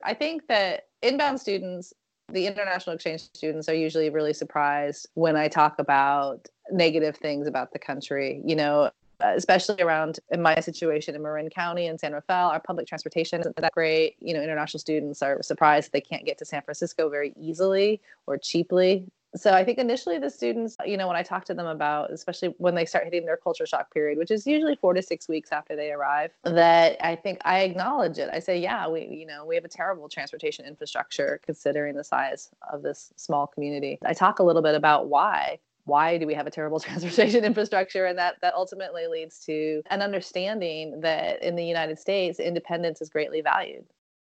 I 0.03 0.15
think 0.15 0.47
that 0.47 0.87
inbound 1.03 1.39
students 1.39 1.93
the 2.31 2.47
international 2.47 2.95
exchange 2.95 3.21
students 3.33 3.67
are 3.69 3.73
usually 3.73 4.09
really 4.09 4.33
surprised 4.33 5.07
when 5.13 5.35
I 5.35 5.47
talk 5.47 5.79
about 5.79 6.47
negative 6.71 7.17
things 7.17 7.47
about 7.47 7.73
the 7.73 7.79
country. 7.79 8.41
You 8.45 8.55
know, 8.55 8.91
uh, 9.23 9.33
especially 9.35 9.81
around 9.81 10.19
in 10.31 10.41
my 10.41 10.59
situation 10.59 11.15
in 11.15 11.21
Marin 11.21 11.49
County 11.49 11.87
and 11.87 11.99
San 11.99 12.13
Rafael, 12.13 12.49
our 12.49 12.59
public 12.59 12.87
transportation 12.87 13.39
isn't 13.41 13.55
that 13.57 13.73
great. 13.73 14.15
You 14.19 14.33
know, 14.33 14.41
international 14.41 14.79
students 14.79 15.21
are 15.21 15.41
surprised 15.41 15.91
they 15.91 16.01
can't 16.01 16.25
get 16.25 16.37
to 16.39 16.45
San 16.45 16.61
Francisco 16.61 17.09
very 17.09 17.33
easily 17.37 18.01
or 18.25 18.37
cheaply 18.37 19.07
so 19.35 19.53
I 19.53 19.63
think 19.63 19.77
initially 19.77 20.17
the 20.17 20.29
students, 20.29 20.75
you 20.85 20.97
know, 20.97 21.07
when 21.07 21.15
I 21.15 21.23
talk 21.23 21.45
to 21.45 21.53
them 21.53 21.65
about, 21.65 22.11
especially 22.11 22.49
when 22.57 22.75
they 22.75 22.85
start 22.85 23.05
hitting 23.05 23.25
their 23.25 23.37
culture 23.37 23.65
shock 23.65 23.93
period, 23.93 24.17
which 24.17 24.29
is 24.29 24.45
usually 24.45 24.75
four 24.75 24.93
to 24.93 25.01
six 25.01 25.29
weeks 25.29 25.51
after 25.53 25.75
they 25.75 25.91
arrive, 25.91 26.31
that 26.43 26.97
I 27.05 27.15
think 27.15 27.39
I 27.45 27.61
acknowledge 27.61 28.17
it. 28.17 28.29
I 28.33 28.39
say, 28.39 28.59
yeah, 28.59 28.89
we, 28.89 29.05
you 29.05 29.25
know, 29.25 29.45
we 29.45 29.55
have 29.55 29.63
a 29.63 29.69
terrible 29.69 30.09
transportation 30.09 30.65
infrastructure 30.65 31.39
considering 31.45 31.95
the 31.95 32.03
size 32.03 32.49
of 32.71 32.81
this 32.81 33.13
small 33.15 33.47
community. 33.47 33.99
I 34.05 34.13
talk 34.13 34.39
a 34.39 34.43
little 34.43 34.61
bit 34.61 34.75
about 34.75 35.07
why 35.07 35.59
why 35.85 36.17
do 36.17 36.27
we 36.27 36.33
have 36.33 36.47
a 36.47 36.51
terrible 36.51 36.79
transportation 36.81 37.43
infrastructure? 37.43 38.05
And 38.05 38.17
that 38.17 38.35
that 38.41 38.53
ultimately 38.53 39.07
leads 39.07 39.39
to 39.45 39.81
an 39.89 40.01
understanding 40.01 41.01
that 41.01 41.41
in 41.43 41.55
the 41.55 41.65
united 41.65 41.99
states 41.99 42.39
independence 42.39 43.01
is 43.01 43.09
greatly 43.09 43.41
valued. 43.41 43.85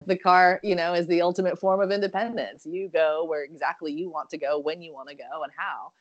The 0.05 0.17
car 0.17 0.59
you 0.63 0.75
know 0.75 0.93
is 0.93 1.07
the 1.07 1.21
ultimate 1.21 1.59
form 1.59 1.81
of 1.81 1.91
independence. 1.91 2.65
You 2.65 2.89
go 2.89 3.25
where 3.25 3.43
exactly 3.43 3.91
you 3.91 4.09
want 4.09 4.29
to 4.31 4.37
go 4.37 4.59
when 4.59 4.81
you 4.81 4.93
want 4.93 5.09
to 5.09 5.15
go 5.15 5.43
and 5.43 5.51
how. 5.55 5.91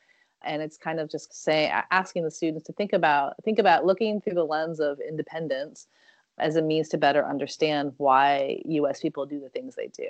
And 0.41 0.61
it's 0.61 0.77
kind 0.77 1.01
of 1.01 1.09
just 1.09 1.33
saying 1.33 1.71
asking 1.91 2.23
the 2.23 2.31
students 2.31 2.65
to 2.67 2.73
think 2.73 2.93
about 2.93 3.35
think 3.43 3.59
about 3.59 3.85
looking 3.85 4.21
through 4.21 4.35
the 4.35 4.45
lens 4.45 4.79
of 4.79 4.99
independence 4.99 5.87
as 6.37 6.55
a 6.55 6.61
means 6.61 6.87
to 6.89 6.97
better 6.97 7.25
understand 7.25 7.91
why 7.97 8.61
us 8.65 9.01
people 9.01 9.25
do 9.25 9.41
the 9.41 9.49
things 9.49 9.75
they 9.75 9.87
do. 9.87 10.09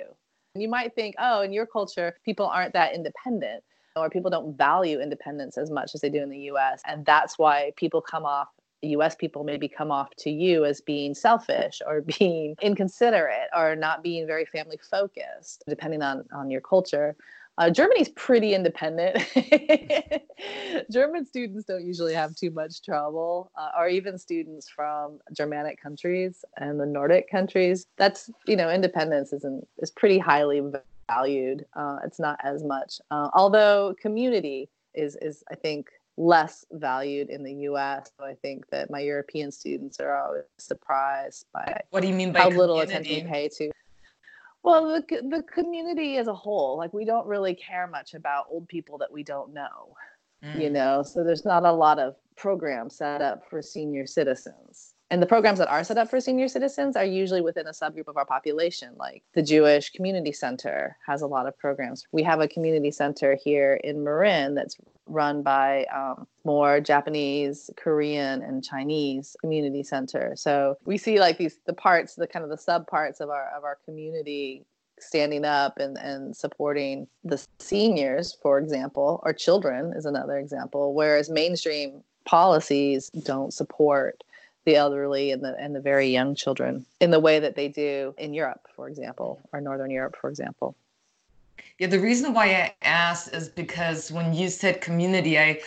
And 0.54 0.62
you 0.62 0.68
might 0.68 0.94
think 0.94 1.16
oh 1.18 1.42
in 1.42 1.52
your 1.52 1.66
culture 1.66 2.16
people 2.24 2.46
aren't 2.46 2.74
that 2.74 2.94
independent 2.94 3.64
or 3.96 4.10
people 4.10 4.30
don't 4.30 4.56
value 4.56 5.00
independence 5.00 5.58
as 5.58 5.70
much 5.70 5.94
as 5.94 6.00
they 6.00 6.10
do 6.10 6.22
in 6.22 6.30
the 6.30 6.50
US. 6.52 6.82
And 6.86 7.04
that's 7.04 7.38
why 7.38 7.72
people 7.76 8.00
come 8.00 8.24
off 8.24 8.48
US 8.82 9.14
people 9.14 9.44
maybe 9.44 9.68
come 9.68 9.90
off 9.90 10.10
to 10.18 10.30
you 10.30 10.64
as 10.64 10.80
being 10.80 11.14
selfish 11.14 11.82
or 11.86 12.00
being 12.18 12.54
inconsiderate 12.62 13.48
or 13.54 13.76
not 13.76 14.02
being 14.02 14.26
very 14.26 14.46
family 14.46 14.78
focused, 14.90 15.64
depending 15.68 16.02
on, 16.02 16.24
on 16.32 16.50
your 16.50 16.60
culture. 16.60 17.16
Uh, 17.58 17.68
Germany's 17.68 18.08
pretty 18.10 18.54
independent. 18.54 19.18
German 20.90 21.26
students 21.26 21.66
don't 21.66 21.84
usually 21.84 22.14
have 22.14 22.34
too 22.34 22.50
much 22.50 22.80
trouble, 22.80 23.50
uh, 23.54 23.68
or 23.76 23.86
even 23.88 24.16
students 24.16 24.66
from 24.66 25.18
Germanic 25.32 25.78
countries 25.78 26.42
and 26.56 26.80
the 26.80 26.86
Nordic 26.86 27.30
countries. 27.30 27.86
That's 27.98 28.30
you 28.46 28.56
know, 28.56 28.70
independence 28.70 29.34
isn't 29.34 29.68
is 29.78 29.90
pretty 29.90 30.16
highly 30.16 30.62
valued. 31.10 31.64
Uh, 31.74 31.98
it's 32.04 32.20
not 32.20 32.38
as 32.42 32.62
much, 32.62 33.00
uh, 33.10 33.28
although 33.34 33.94
community 34.00 34.68
is 34.94 35.16
is 35.20 35.44
I 35.50 35.54
think 35.54 35.88
less 36.16 36.66
valued 36.72 37.30
in 37.30 37.42
the 37.42 37.52
US. 37.70 38.10
So 38.18 38.24
I 38.24 38.34
think 38.34 38.68
that 38.70 38.90
my 38.90 39.00
European 39.00 39.50
students 39.50 40.00
are 40.00 40.16
always 40.16 40.44
surprised 40.58 41.46
by 41.52 41.80
what 41.90 42.02
do 42.02 42.08
you 42.08 42.14
mean 42.14 42.32
by 42.32 42.40
how 42.40 42.50
little 42.50 42.80
attention 42.80 43.24
we 43.24 43.30
pay 43.30 43.48
to 43.48 43.70
well 44.62 44.86
the, 44.86 45.22
the 45.30 45.42
community 45.44 46.16
as 46.16 46.26
a 46.26 46.34
whole 46.34 46.76
like 46.76 46.92
we 46.92 47.04
don't 47.04 47.26
really 47.26 47.54
care 47.54 47.86
much 47.86 48.14
about 48.14 48.46
old 48.50 48.68
people 48.68 48.98
that 48.98 49.10
we 49.10 49.22
don't 49.22 49.52
know 49.54 49.94
mm. 50.44 50.60
you 50.60 50.70
know 50.70 51.02
so 51.02 51.24
there's 51.24 51.44
not 51.44 51.64
a 51.64 51.72
lot 51.72 51.98
of 51.98 52.16
programs 52.36 52.96
set 52.96 53.22
up 53.22 53.48
for 53.48 53.62
senior 53.62 54.06
citizens 54.06 54.94
and 55.10 55.20
the 55.20 55.26
programs 55.26 55.58
that 55.58 55.68
are 55.68 55.82
set 55.82 55.98
up 55.98 56.08
for 56.08 56.20
senior 56.20 56.46
citizens 56.46 56.94
are 56.94 57.04
usually 57.04 57.40
within 57.40 57.66
a 57.66 57.70
subgroup 57.72 58.06
of 58.06 58.16
our 58.16 58.24
population 58.24 58.94
like 58.96 59.22
the 59.34 59.42
jewish 59.42 59.90
community 59.90 60.32
center 60.32 60.96
has 61.06 61.22
a 61.22 61.26
lot 61.26 61.46
of 61.46 61.58
programs. 61.58 62.06
We 62.12 62.22
have 62.22 62.40
a 62.40 62.48
community 62.48 62.90
center 62.90 63.36
here 63.42 63.74
in 63.84 64.04
marin 64.04 64.54
that's 64.54 64.76
run 65.06 65.42
by 65.42 65.84
um, 65.86 66.26
more 66.44 66.80
japanese 66.80 67.70
korean 67.76 68.42
and 68.42 68.64
chinese 68.64 69.36
community 69.40 69.82
center. 69.82 70.34
So 70.36 70.76
we 70.84 70.96
see 70.96 71.18
like 71.18 71.38
these 71.38 71.58
the 71.66 71.74
parts 71.74 72.14
the 72.14 72.26
kind 72.26 72.44
of 72.44 72.50
the 72.50 72.58
sub 72.58 72.86
parts 72.86 73.20
of 73.20 73.30
our 73.30 73.48
of 73.56 73.64
our 73.64 73.78
community 73.84 74.64
standing 74.98 75.46
up 75.46 75.78
and, 75.78 75.96
and 75.96 76.36
supporting 76.36 77.08
the 77.24 77.42
seniors 77.58 78.36
for 78.42 78.58
example 78.58 79.20
or 79.24 79.32
children 79.32 79.94
is 79.96 80.04
another 80.04 80.38
example 80.38 80.94
whereas 80.94 81.30
mainstream 81.30 82.02
policies 82.26 83.08
don't 83.24 83.54
support 83.54 84.22
the 84.64 84.76
elderly 84.76 85.30
and 85.32 85.42
the 85.42 85.56
and 85.58 85.74
the 85.74 85.80
very 85.80 86.08
young 86.08 86.34
children 86.34 86.84
in 87.00 87.10
the 87.10 87.20
way 87.20 87.40
that 87.40 87.56
they 87.56 87.68
do 87.68 88.14
in 88.18 88.34
Europe, 88.34 88.66
for 88.76 88.88
example, 88.88 89.40
or 89.52 89.60
Northern 89.60 89.90
Europe, 89.90 90.16
for 90.20 90.28
example. 90.28 90.74
Yeah, 91.78 91.86
the 91.86 91.98
reason 91.98 92.34
why 92.34 92.46
I 92.46 92.74
asked 92.82 93.34
is 93.34 93.48
because 93.48 94.12
when 94.12 94.34
you 94.34 94.48
said 94.50 94.80
community, 94.82 95.38
I 95.38 95.60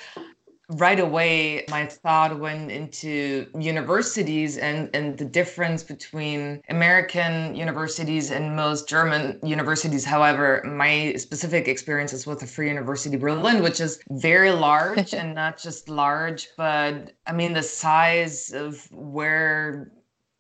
right 0.70 1.00
away 1.00 1.66
my 1.70 1.86
thought 1.86 2.40
went 2.40 2.72
into 2.72 3.48
universities 3.60 4.58
and 4.58 4.90
and 4.94 5.18
the 5.18 5.26
difference 5.26 5.84
between 5.84 6.62
american 6.70 7.54
universities 7.54 8.32
and 8.32 8.56
most 8.56 8.88
german 8.88 9.38
universities. 9.44 10.06
However 10.06 10.64
my 10.66 11.14
specific 11.18 11.68
experience 11.68 12.14
is 12.14 12.26
with 12.26 12.40
the 12.40 12.48
free 12.48 12.70
university 12.70 13.18
berlin 13.18 13.62
which 13.62 13.82
is 13.82 14.00
very 14.10 14.52
large 14.52 15.14
and 15.20 15.36
not 15.36 15.58
just 15.58 15.90
large 15.90 16.48
but 16.58 17.12
i 17.28 17.34
mean 17.34 17.54
the 17.54 17.64
size 17.64 18.52
of 18.54 18.88
where 18.92 19.92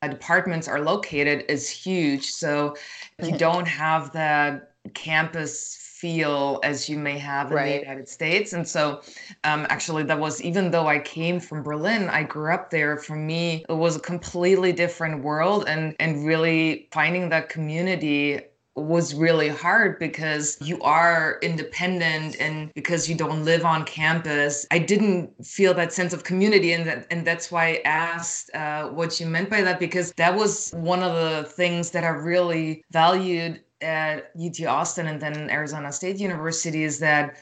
departments 0.07 0.67
are 0.67 0.79
located 0.79 1.45
is 1.49 1.69
huge. 1.69 2.31
So 2.31 2.75
you 3.21 3.37
don't 3.37 3.67
have 3.67 4.11
that 4.13 4.73
campus 4.93 5.77
feel 6.03 6.59
as 6.63 6.89
you 6.89 6.97
may 6.97 7.17
have 7.17 7.47
in 7.49 7.55
Right. 7.55 7.73
the 7.75 7.85
United 7.87 8.09
States. 8.09 8.51
And 8.51 8.67
so, 8.67 9.01
um, 9.45 9.65
actually, 9.69 10.03
that 10.03 10.19
was 10.19 10.41
even 10.41 10.71
though 10.71 10.87
I 10.95 10.99
came 10.99 11.39
from 11.39 11.63
Berlin, 11.63 12.09
I 12.09 12.23
grew 12.23 12.51
up 12.53 12.69
there. 12.75 12.97
For 12.97 13.15
me, 13.15 13.63
it 13.69 13.77
was 13.85 13.95
a 13.95 13.99
completely 14.11 14.71
different 14.73 15.23
world, 15.23 15.61
and 15.71 15.95
and 15.99 16.25
really 16.31 16.89
finding 16.91 17.29
that 17.29 17.47
community 17.47 18.41
was 18.75 19.13
really 19.13 19.49
hard 19.49 19.99
because 19.99 20.57
you 20.59 20.81
are 20.81 21.37
independent 21.43 22.35
and 22.39 22.73
because 22.73 23.07
you 23.07 23.15
don't 23.15 23.45
live 23.45 23.63
on 23.65 23.85
campus 23.85 24.65
i 24.71 24.79
didn't 24.79 25.29
feel 25.45 25.73
that 25.75 25.93
sense 25.93 26.11
of 26.11 26.23
community 26.23 26.73
and 26.73 26.83
that 26.87 27.05
and 27.11 27.19
that's 27.29 27.51
why 27.51 27.65
i 27.67 27.81
asked 27.85 28.49
uh, 28.55 28.87
what 28.97 29.19
you 29.19 29.27
meant 29.27 29.47
by 29.47 29.61
that 29.61 29.79
because 29.79 30.11
that 30.13 30.33
was 30.35 30.71
one 30.71 31.03
of 31.03 31.13
the 31.13 31.47
things 31.51 31.91
that 31.91 32.03
i 32.03 32.07
really 32.07 32.83
valued 32.89 33.61
at 33.83 34.31
ut 34.39 34.65
austin 34.65 35.07
and 35.07 35.21
then 35.21 35.49
arizona 35.49 35.91
state 35.91 36.19
university 36.19 36.83
is 36.83 36.99
that 36.99 37.37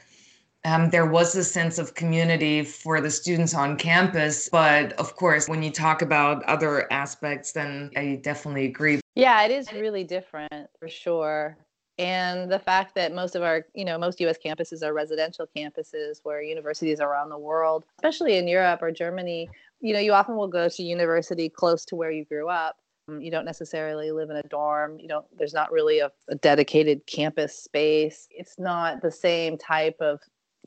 um, 0.64 0.90
there 0.90 1.06
was 1.06 1.34
a 1.34 1.42
sense 1.42 1.78
of 1.78 1.94
community 1.94 2.62
for 2.62 3.00
the 3.00 3.10
students 3.10 3.54
on 3.54 3.76
campus. 3.76 4.48
But 4.48 4.92
of 4.92 5.16
course, 5.16 5.48
when 5.48 5.62
you 5.62 5.70
talk 5.70 6.02
about 6.02 6.42
other 6.44 6.90
aspects, 6.92 7.52
then 7.52 7.90
I 7.96 8.20
definitely 8.22 8.66
agree. 8.66 9.00
Yeah, 9.14 9.42
it 9.42 9.50
is 9.50 9.72
really 9.72 10.04
different 10.04 10.70
for 10.78 10.88
sure. 10.88 11.56
And 11.98 12.50
the 12.50 12.58
fact 12.58 12.94
that 12.94 13.14
most 13.14 13.34
of 13.34 13.42
our, 13.42 13.66
you 13.74 13.84
know, 13.84 13.98
most 13.98 14.20
US 14.20 14.38
campuses 14.44 14.82
are 14.82 14.94
residential 14.94 15.46
campuses 15.54 16.20
where 16.22 16.42
universities 16.42 17.00
around 17.00 17.28
the 17.28 17.38
world, 17.38 17.84
especially 17.98 18.38
in 18.38 18.48
Europe 18.48 18.80
or 18.82 18.90
Germany, 18.90 19.50
you 19.80 19.92
know, 19.92 20.00
you 20.00 20.12
often 20.12 20.36
will 20.36 20.48
go 20.48 20.68
to 20.68 20.82
university 20.82 21.48
close 21.48 21.84
to 21.86 21.96
where 21.96 22.10
you 22.10 22.24
grew 22.24 22.48
up. 22.48 22.76
Um, 23.08 23.20
You 23.20 23.30
don't 23.30 23.44
necessarily 23.44 24.12
live 24.12 24.30
in 24.30 24.36
a 24.36 24.42
dorm. 24.44 24.98
You 24.98 25.08
don't, 25.08 25.26
there's 25.36 25.54
not 25.54 25.72
really 25.72 26.00
a, 26.00 26.10
a 26.28 26.34
dedicated 26.36 27.06
campus 27.06 27.56
space. 27.56 28.28
It's 28.30 28.58
not 28.58 29.02
the 29.02 29.10
same 29.10 29.58
type 29.58 29.96
of 30.00 30.20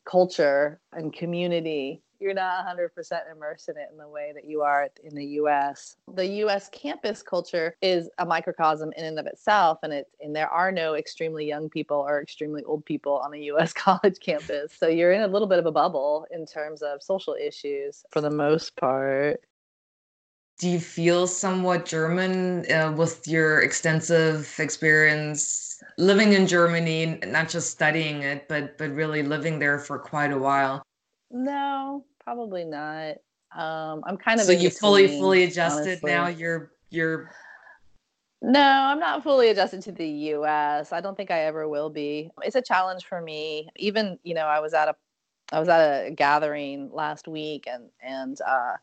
culture 0.06 0.80
and 0.94 1.12
community 1.12 2.04
you're 2.20 2.34
not 2.34 2.65
100% 2.65 2.89
immersed 3.32 3.70
in 3.70 3.77
it 3.77 3.89
in 3.92 3.98
the 3.98 4.08
way 4.08 4.32
that 4.34 4.46
you 4.46 4.62
are 4.62 4.89
in 5.04 5.15
the 5.15 5.25
US. 5.42 5.96
The 6.13 6.25
US 6.44 6.70
campus 6.70 7.22
culture 7.22 7.75
is 7.82 8.10
a 8.18 8.25
microcosm 8.25 8.92
in 8.98 9.06
and 9.06 9.20
of 9.20 9.25
itself 9.25 9.80
and 9.84 9.94
it 9.94 10.08
and 10.20 10.36
there 10.36 10.50
are 10.50 10.72
no 10.72 10.96
extremely 10.96 11.46
young 11.46 11.70
people 11.70 11.98
or 11.98 12.22
extremely 12.22 12.63
old 12.63 12.86
people 12.86 13.18
on 13.18 13.34
a 13.34 13.38
US 13.51 13.74
college 13.88 14.20
campus. 14.20 14.74
So 14.74 14.88
you're 14.88 15.12
in 15.12 15.22
a 15.22 15.27
little 15.27 15.48
bit 15.48 15.60
of 15.60 15.65
a 15.65 15.72
bubble 15.72 16.25
in 16.32 16.46
terms 16.46 16.82
of 16.82 17.04
social 17.04 17.36
issues 17.36 18.04
for 18.12 18.22
the 18.22 18.32
most 18.32 18.75
part. 18.75 19.42
Do 20.58 20.70
you 20.70 20.80
feel 20.80 21.28
somewhat 21.28 21.86
German 21.86 22.70
uh, 22.72 22.94
with 22.96 23.28
your 23.28 23.60
extensive 23.62 24.54
experience 24.58 25.84
living 25.98 26.34
in 26.34 26.48
Germany, 26.48 27.20
not 27.28 27.50
just 27.50 27.72
studying 27.72 28.22
it, 28.24 28.48
but 28.48 28.78
but 28.78 28.92
really 28.92 29.22
living 29.22 29.60
there 29.60 29.80
for 29.80 30.00
quite 30.00 30.32
a 30.32 30.38
while? 30.38 30.82
No, 31.30 32.06
probably 32.24 32.64
not. 32.64 33.18
Um, 33.56 34.04
I'm 34.06 34.18
kind 34.18 34.40
of 34.40 34.46
So 34.46 34.54
you 34.54 34.70
fully 34.70 35.08
fully 35.08 35.44
adjusted 35.44 36.00
honestly. 36.00 36.12
now. 36.12 36.28
You're 36.28 36.72
you're 36.90 37.30
No, 38.42 38.62
I'm 38.62 39.00
not 39.00 39.24
fully 39.24 39.50
adjusted 39.50 39.82
to 39.84 39.92
the 39.92 40.08
US. 40.08 40.94
I 40.94 41.02
don't 41.02 41.18
think 41.18 41.32
I 41.32 41.42
ever 41.44 41.68
will 41.68 41.90
be. 41.90 42.32
It's 42.44 42.56
a 42.56 42.62
challenge 42.62 43.06
for 43.06 43.22
me. 43.22 43.70
Even, 43.76 44.20
you 44.24 44.34
know, 44.34 44.46
I 44.46 44.60
was 44.60 44.74
at 44.74 44.88
a 44.88 44.96
I 45.52 45.60
was 45.60 45.70
at 45.70 46.08
a 46.08 46.12
gathering 46.12 46.90
last 46.92 47.28
week 47.28 47.68
and 47.68 47.90
and 48.02 48.40
uh 48.42 48.74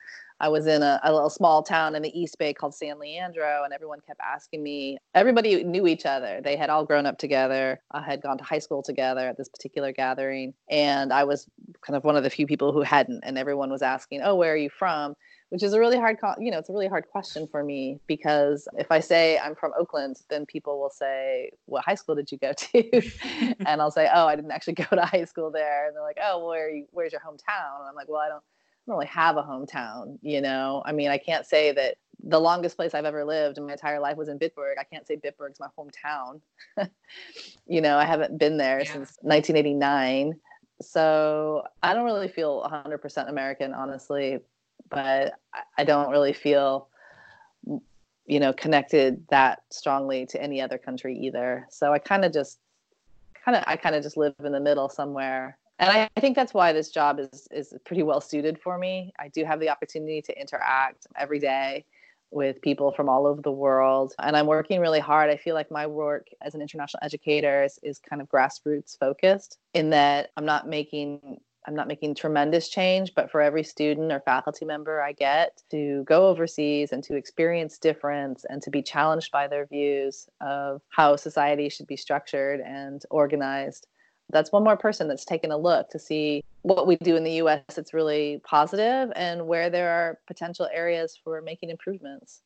I 0.43 0.49
was 0.49 0.67
in 0.67 0.83
a, 0.83 1.01
a 1.05 1.13
little 1.13 1.31
small 1.31 1.63
town 1.63 1.95
in 1.95 2.03
the 2.03 2.21
East 2.21 2.37
Bay 2.37 2.53
called 2.53 2.75
San 2.75 2.99
Leandro, 2.99 3.63
and 3.65 3.73
everyone 3.73 4.01
kept 4.01 4.21
asking 4.21 4.61
me. 4.61 4.99
Everybody 5.15 5.63
knew 5.63 5.87
each 5.87 6.05
other. 6.05 6.41
They 6.43 6.57
had 6.57 6.69
all 6.69 6.85
grown 6.85 7.07
up 7.07 7.17
together. 7.17 7.81
I 7.93 8.03
had 8.03 8.21
gone 8.21 8.39
to 8.39 8.45
high 8.45 8.59
school 8.59 8.83
together 8.83 9.29
at 9.29 9.39
this 9.39 9.49
particular 9.49 9.93
gathering, 9.93 10.53
and 10.69 11.13
I 11.13 11.23
was 11.23 11.47
kind 11.81 11.97
of 11.97 12.03
one 12.03 12.17
of 12.17 12.25
the 12.25 12.31
few 12.31 12.47
people 12.49 12.73
who 12.73 12.83
hadn't. 12.83 13.23
And 13.23 13.39
everyone 13.39 13.71
was 13.71 13.83
asking, 13.83 14.23
"Oh, 14.23 14.35
where 14.35 14.53
are 14.53 14.57
you 14.57 14.71
from?" 14.71 15.15
which 15.53 15.63
is 15.63 15.75
a 15.75 15.79
really 15.79 15.99
hard 15.99 16.19
co- 16.19 16.35
you 16.41 16.51
know 16.51 16.57
it's 16.57 16.71
a 16.71 16.73
really 16.73 16.89
hard 16.89 17.07
question 17.09 17.47
for 17.47 17.63
me 17.63 18.01
because 18.07 18.67
if 18.79 18.91
i 18.91 18.99
say 18.99 19.39
i'm 19.41 19.55
from 19.55 19.71
oakland 19.79 20.17
then 20.31 20.47
people 20.47 20.81
will 20.81 20.89
say 20.89 21.51
what 21.67 21.85
high 21.85 21.95
school 21.95 22.15
did 22.15 22.33
you 22.33 22.39
go 22.39 22.55
to 22.55 23.03
and 23.67 23.83
i'll 23.83 23.91
say 23.91 24.09
oh 24.15 24.27
i 24.27 24.35
didn't 24.35 24.51
actually 24.51 24.73
go 24.91 24.97
to 24.97 25.03
high 25.03 25.27
school 25.27 25.51
there 25.51 25.87
and 25.87 25.95
they're 25.95 26.03
like 26.03 26.17
oh 26.25 26.47
where 26.47 26.69
are 26.69 26.71
you 26.71 26.87
where's 26.93 27.13
your 27.13 27.21
hometown 27.21 27.81
and 27.81 27.87
i'm 27.87 27.95
like 27.95 28.09
well 28.09 28.23
i 28.23 28.31
don't 28.31 28.43
don't 28.87 28.97
really 28.97 29.07
have 29.07 29.37
a 29.37 29.43
hometown, 29.43 30.19
you 30.23 30.41
know. 30.41 30.83
I 30.85 30.93
mean, 30.93 31.09
I 31.09 31.19
can't 31.19 31.47
say 31.47 31.73
that 31.73 31.97
the 32.25 32.39
longest 32.39 32.77
place 32.77 32.95
I've 32.95 33.05
ever 33.05 33.25
lived 33.25 33.59
in 33.59 33.67
my 33.67 33.73
entire 33.73 34.01
life 34.01 34.17
was 34.17 34.29
in 34.29 34.39
Bitburg. 34.39 34.75
I 34.79 34.85
can't 34.85 35.07
say 35.07 35.17
Bitburg's 35.17 35.61
my 35.61 35.69
hometown. 35.79 36.41
you 37.67 37.81
know, 37.81 37.97
I 37.97 38.05
haven't 38.05 38.39
been 38.39 38.57
there 38.57 38.81
Yeah. 38.81 38.93
since 38.93 39.19
1989. 39.23 40.39
So 40.81 41.63
I 41.83 41.95
don't 41.95 42.05
really 42.05 42.29
feel 42.29 42.61
100% 42.63 43.29
American, 43.29 43.73
honestly, 43.73 44.41
but 44.89 45.35
I- 45.53 45.63
I 45.79 45.85
don't 45.85 46.11
really 46.11 46.33
feel, 46.33 46.89
you 48.27 48.41
know, 48.41 48.53
connected 48.53 49.27
that 49.29 49.63
strongly 49.71 50.27
to 50.27 50.43
any 50.43 50.61
other 50.61 50.79
country 50.79 51.17
either. 51.19 51.67
So 51.71 51.93
I 51.93 51.99
kind 51.99 52.25
of 52.25 52.33
just, 52.33 52.59
kind 53.45 53.57
of, 53.57 53.65
I 53.67 53.77
kind 53.77 53.95
of 53.95 54.03
just 54.03 54.17
live 54.17 54.35
in 54.45 54.53
the 54.53 54.61
middle 54.61 54.89
somewhere. 54.89 55.59
And 55.83 55.91
I, 55.91 56.09
I 56.17 56.21
think 56.21 56.37
that's 56.37 56.55
why 56.55 56.73
this 56.73 56.91
job 56.91 57.19
is 57.19 57.49
is 57.51 57.75
pretty 57.85 58.05
well 58.05 58.21
suited 58.21 58.59
for 58.59 58.79
me. 58.79 59.13
I 59.19 59.29
do 59.29 59.45
have 59.45 59.59
the 59.59 59.69
opportunity 59.69 60.23
to 60.23 60.41
interact 60.41 61.09
every 61.17 61.41
day 61.41 61.85
with 62.31 62.63
people 62.63 62.93
from 62.93 63.09
all 63.09 63.27
over 63.27 63.43
the 63.43 63.53
world 63.53 64.15
and 64.19 64.35
i'm 64.35 64.47
working 64.47 64.81
really 64.81 65.01
hard 65.01 65.29
i 65.29 65.37
feel 65.37 65.55
like 65.55 65.71
my 65.71 65.87
work 65.87 66.29
as 66.41 66.55
an 66.55 66.63
international 66.63 66.99
educator 67.03 67.63
is, 67.63 67.79
is 67.83 67.99
kind 67.99 68.23
of 68.23 68.29
grassroots 68.29 68.99
focused 68.99 69.59
in 69.75 69.91
that 69.91 70.31
i'm 70.39 70.47
not 70.47 70.67
making 70.67 71.39
i'm 71.69 71.75
not 71.75 71.89
making 71.89 72.15
tremendous 72.15 72.71
change 72.71 73.15
but 73.15 73.31
for 73.31 73.43
every 73.43 73.63
student 73.63 74.11
or 74.11 74.21
faculty 74.21 74.65
member 74.65 75.03
i 75.03 75.13
get 75.13 75.63
to 75.71 76.03
go 76.05 76.27
overseas 76.27 76.91
and 76.93 77.05
to 77.05 77.17
experience 77.17 77.77
difference 77.77 78.47
and 78.49 78.63
to 78.63 78.71
be 78.71 78.81
challenged 78.81 79.31
by 79.31 79.47
their 79.47 79.67
views 79.67 80.27
of 80.41 80.81
how 80.89 81.15
society 81.15 81.69
should 81.69 81.87
be 81.87 81.99
structured 81.99 82.61
and 82.61 83.05
organized 83.11 83.89
that's 84.33 84.51
one 84.51 84.65
more 84.65 84.77
person 84.77 85.09
that's 85.09 85.25
taken 85.25 85.53
a 85.53 85.57
look 85.57 85.91
to 85.91 85.99
see 85.99 86.43
what 86.63 86.87
we 86.87 86.97
do 86.97 87.17
in 87.17 87.25
the 87.25 87.35
US 87.35 87.63
that's 87.75 87.95
really 87.95 88.41
positive 88.45 89.13
and 89.15 89.47
where 89.47 89.71
there 89.71 89.91
are 89.91 90.19
potential 90.27 90.69
areas 90.73 91.19
for 91.23 91.41
making 91.43 91.71
improvements. 91.71 92.43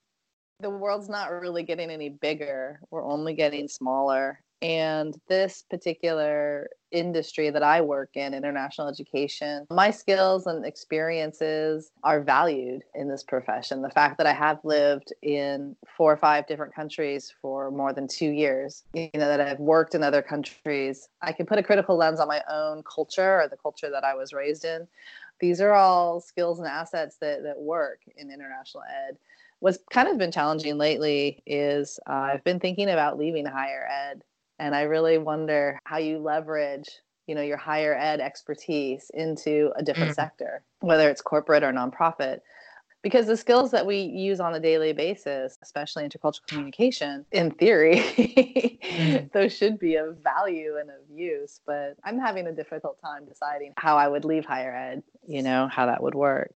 The 0.60 0.70
world's 0.70 1.08
not 1.08 1.30
really 1.30 1.62
getting 1.62 1.90
any 1.90 2.08
bigger, 2.08 2.80
we're 2.90 3.04
only 3.04 3.34
getting 3.34 3.68
smaller. 3.68 4.40
And 4.62 5.14
this 5.28 5.64
particular 5.68 6.70
industry 6.90 7.50
that 7.50 7.62
I 7.62 7.82
work 7.82 8.16
in, 8.16 8.32
international 8.32 8.88
education, 8.88 9.66
my 9.70 9.90
skills 9.90 10.46
and 10.46 10.64
experiences 10.64 11.90
are 12.02 12.22
valued 12.22 12.82
in 12.94 13.08
this 13.08 13.22
profession. 13.22 13.82
The 13.82 13.90
fact 13.90 14.16
that 14.16 14.26
I 14.26 14.32
have 14.32 14.58
lived 14.64 15.12
in 15.22 15.76
four 15.96 16.10
or 16.10 16.16
five 16.16 16.46
different 16.46 16.74
countries 16.74 17.34
for 17.42 17.70
more 17.70 17.92
than 17.92 18.08
two 18.08 18.30
years, 18.30 18.84
you 18.94 19.10
know, 19.14 19.28
that 19.28 19.40
I've 19.40 19.60
worked 19.60 19.94
in 19.94 20.02
other 20.02 20.22
countries, 20.22 21.08
I 21.20 21.32
can 21.32 21.44
put 21.44 21.58
a 21.58 21.62
critical 21.62 21.96
lens 21.96 22.18
on 22.18 22.28
my 22.28 22.42
own 22.50 22.82
culture 22.82 23.42
or 23.42 23.48
the 23.48 23.58
culture 23.58 23.90
that 23.90 24.04
I 24.04 24.14
was 24.14 24.32
raised 24.32 24.64
in. 24.64 24.88
These 25.38 25.60
are 25.60 25.74
all 25.74 26.20
skills 26.20 26.60
and 26.60 26.68
assets 26.68 27.18
that, 27.18 27.42
that 27.42 27.58
work 27.58 28.00
in 28.16 28.30
international 28.30 28.84
ed. 28.84 29.18
What's 29.58 29.78
kind 29.90 30.08
of 30.08 30.16
been 30.16 30.32
challenging 30.32 30.78
lately 30.78 31.42
is 31.46 32.00
uh, 32.08 32.12
I've 32.12 32.44
been 32.44 32.60
thinking 32.60 32.88
about 32.88 33.18
leaving 33.18 33.44
higher 33.44 33.86
ed 33.86 34.22
and 34.58 34.74
i 34.74 34.82
really 34.82 35.18
wonder 35.18 35.78
how 35.84 35.98
you 35.98 36.18
leverage 36.18 36.88
you 37.26 37.34
know 37.34 37.42
your 37.42 37.56
higher 37.56 37.94
ed 37.94 38.20
expertise 38.20 39.10
into 39.14 39.70
a 39.76 39.82
different 39.82 40.12
Mm. 40.12 40.14
sector 40.14 40.62
whether 40.80 41.10
it's 41.10 41.22
corporate 41.22 41.62
or 41.62 41.72
nonprofit 41.72 42.40
because 43.02 43.26
the 43.26 43.36
skills 43.36 43.70
that 43.70 43.86
we 43.86 44.00
use 44.00 44.40
on 44.40 44.54
a 44.54 44.60
daily 44.60 44.92
basis 44.92 45.58
especially 45.62 46.08
intercultural 46.08 46.46
communication 46.46 47.24
in 47.32 47.50
theory 47.52 47.96
Mm. 48.82 49.30
those 49.36 49.56
should 49.56 49.78
be 49.78 49.96
of 49.96 50.18
value 50.22 50.76
and 50.80 50.90
of 50.90 50.96
use 51.10 51.60
but 51.66 51.96
i'm 52.04 52.18
having 52.18 52.46
a 52.46 52.52
difficult 52.52 53.00
time 53.00 53.24
deciding 53.26 53.72
how 53.76 53.96
i 53.96 54.06
would 54.08 54.24
leave 54.24 54.44
higher 54.44 54.74
ed 54.74 55.02
you 55.26 55.42
know 55.42 55.68
how 55.68 55.86
that 55.86 56.02
would 56.02 56.14
work 56.14 56.52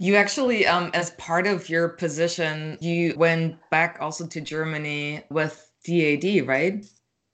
You 0.00 0.14
actually, 0.14 0.64
um, 0.64 0.92
as 0.94 1.10
part 1.18 1.48
of 1.48 1.68
your 1.68 1.88
position, 1.88 2.78
you 2.80 3.14
went 3.18 3.58
back 3.68 3.98
also 4.00 4.28
to 4.28 4.40
Germany 4.40 5.24
with 5.28 5.54
DAAD, 5.84 6.46
right? 6.46 6.86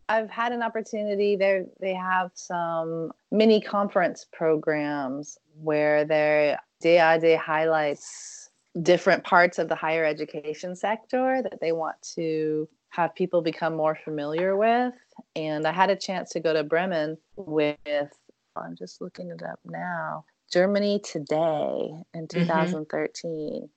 I've 0.09 0.31
had 0.31 0.53
an 0.53 0.63
opportunity 0.63 1.37
there. 1.37 1.65
They 1.81 1.95
have 1.95 2.31
some 2.35 3.13
mini 3.31 3.61
conference 3.61 4.27
programs 4.33 5.39
where 5.57 6.05
they 6.05 6.57
day 6.81 6.97
their 6.97 7.19
day 7.19 7.37
highlights 7.37 8.51
different 8.83 9.25
parts 9.25 9.59
of 9.59 9.69
the 9.69 9.75
higher 9.75 10.05
education 10.05 10.75
sector 10.75 11.41
that 11.43 11.61
they 11.61 11.73
want 11.73 11.97
to 12.17 12.69
have 12.91 13.15
people 13.15 13.43
become 13.43 13.75
more 13.75 13.99
familiar 14.05 14.57
with. 14.57 14.95
And 15.37 15.67
I 15.67 15.73
had 15.73 15.91
a 15.91 15.97
chance 15.97 16.31
to 16.31 16.41
go 16.41 16.53
to 16.53 16.65
Bremen 16.65 17.17
with, 17.37 17.79
oh, 17.87 18.61
I'm 18.61 18.77
just 18.77 19.01
looking 19.01 19.31
it 19.31 19.43
up 19.43 19.61
now, 19.65 20.25
Germany 20.53 21.01
Today 21.01 21.91
in 22.15 22.27
mm-hmm. 22.27 22.41
2013. 22.41 23.69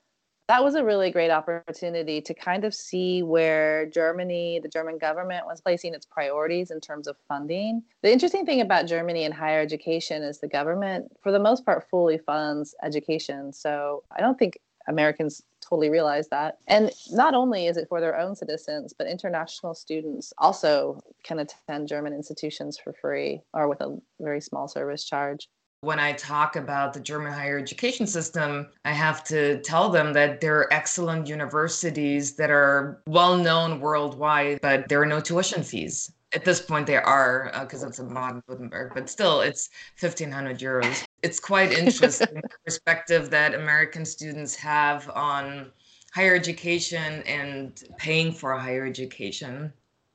That 0.47 0.63
was 0.63 0.75
a 0.75 0.83
really 0.83 1.11
great 1.11 1.29
opportunity 1.29 2.21
to 2.21 2.33
kind 2.33 2.63
of 2.63 2.73
see 2.73 3.21
where 3.21 3.85
Germany, 3.87 4.59
the 4.61 4.69
German 4.69 4.97
government, 4.97 5.45
was 5.45 5.59
placing 5.59 5.93
its 5.93 6.05
priorities 6.05 6.71
in 6.71 6.79
terms 6.79 7.07
of 7.07 7.17
funding. 7.27 7.83
The 8.01 8.11
interesting 8.11 8.45
thing 8.45 8.61
about 8.61 8.87
Germany 8.87 9.25
and 9.25 9.33
higher 9.33 9.59
education 9.59 10.23
is 10.23 10.39
the 10.39 10.47
government, 10.47 11.11
for 11.21 11.31
the 11.31 11.39
most 11.39 11.65
part, 11.65 11.89
fully 11.89 12.17
funds 12.17 12.73
education. 12.81 13.51
So 13.51 14.03
I 14.15 14.21
don't 14.21 14.39
think 14.39 14.57
Americans 14.87 15.43
totally 15.61 15.89
realize 15.89 16.29
that. 16.29 16.59
And 16.67 16.91
not 17.11 17.33
only 17.33 17.67
is 17.67 17.75
it 17.75 17.89
for 17.89 17.99
their 17.99 18.17
own 18.17 18.35
citizens, 18.35 18.93
but 18.97 19.07
international 19.07 19.75
students 19.75 20.31
also 20.37 21.01
can 21.23 21.39
attend 21.39 21.89
German 21.89 22.13
institutions 22.13 22.79
for 22.81 22.93
free 22.93 23.41
or 23.53 23.67
with 23.67 23.81
a 23.81 23.97
very 24.21 24.39
small 24.39 24.69
service 24.69 25.03
charge 25.03 25.49
when 25.81 25.99
I 25.99 26.13
talk 26.13 26.55
about 26.55 26.93
the 26.93 26.99
German 26.99 27.33
higher 27.33 27.57
education 27.57 28.07
system, 28.07 28.67
I 28.83 28.91
have 28.91 29.23
to 29.25 29.61
tell 29.61 29.89
them 29.89 30.13
that 30.13 30.41
there 30.41 30.57
are 30.57 30.73
excellent 30.73 31.27
universities 31.27 32.35
that 32.35 32.49
are 32.49 33.01
well 33.07 33.37
known 33.37 33.79
worldwide, 33.79 34.59
but 34.61 34.89
there 34.89 35.01
are 35.01 35.05
no 35.05 35.19
tuition 35.19 35.63
fees. 35.63 36.11
At 36.33 36.43
this 36.43 36.59
point, 36.59 36.87
there 36.87 37.05
are 37.05 37.51
because 37.61 37.83
uh, 37.83 37.87
it's 37.87 37.99
Baden-Württemberg, 37.99 38.93
but 38.93 39.09
still, 39.09 39.41
it's 39.41 39.69
fifteen 39.95 40.31
hundred 40.31 40.59
euros. 40.59 41.05
It's 41.21 41.39
quite 41.39 41.71
interesting 41.71 42.27
the 42.33 42.49
perspective 42.65 43.29
that 43.29 43.53
American 43.53 44.03
students 44.03 44.55
have 44.55 45.09
on 45.11 45.71
higher 46.13 46.35
education 46.35 47.23
and 47.23 47.81
paying 47.97 48.33
for 48.33 48.57
higher 48.57 48.85
education. 48.85 49.71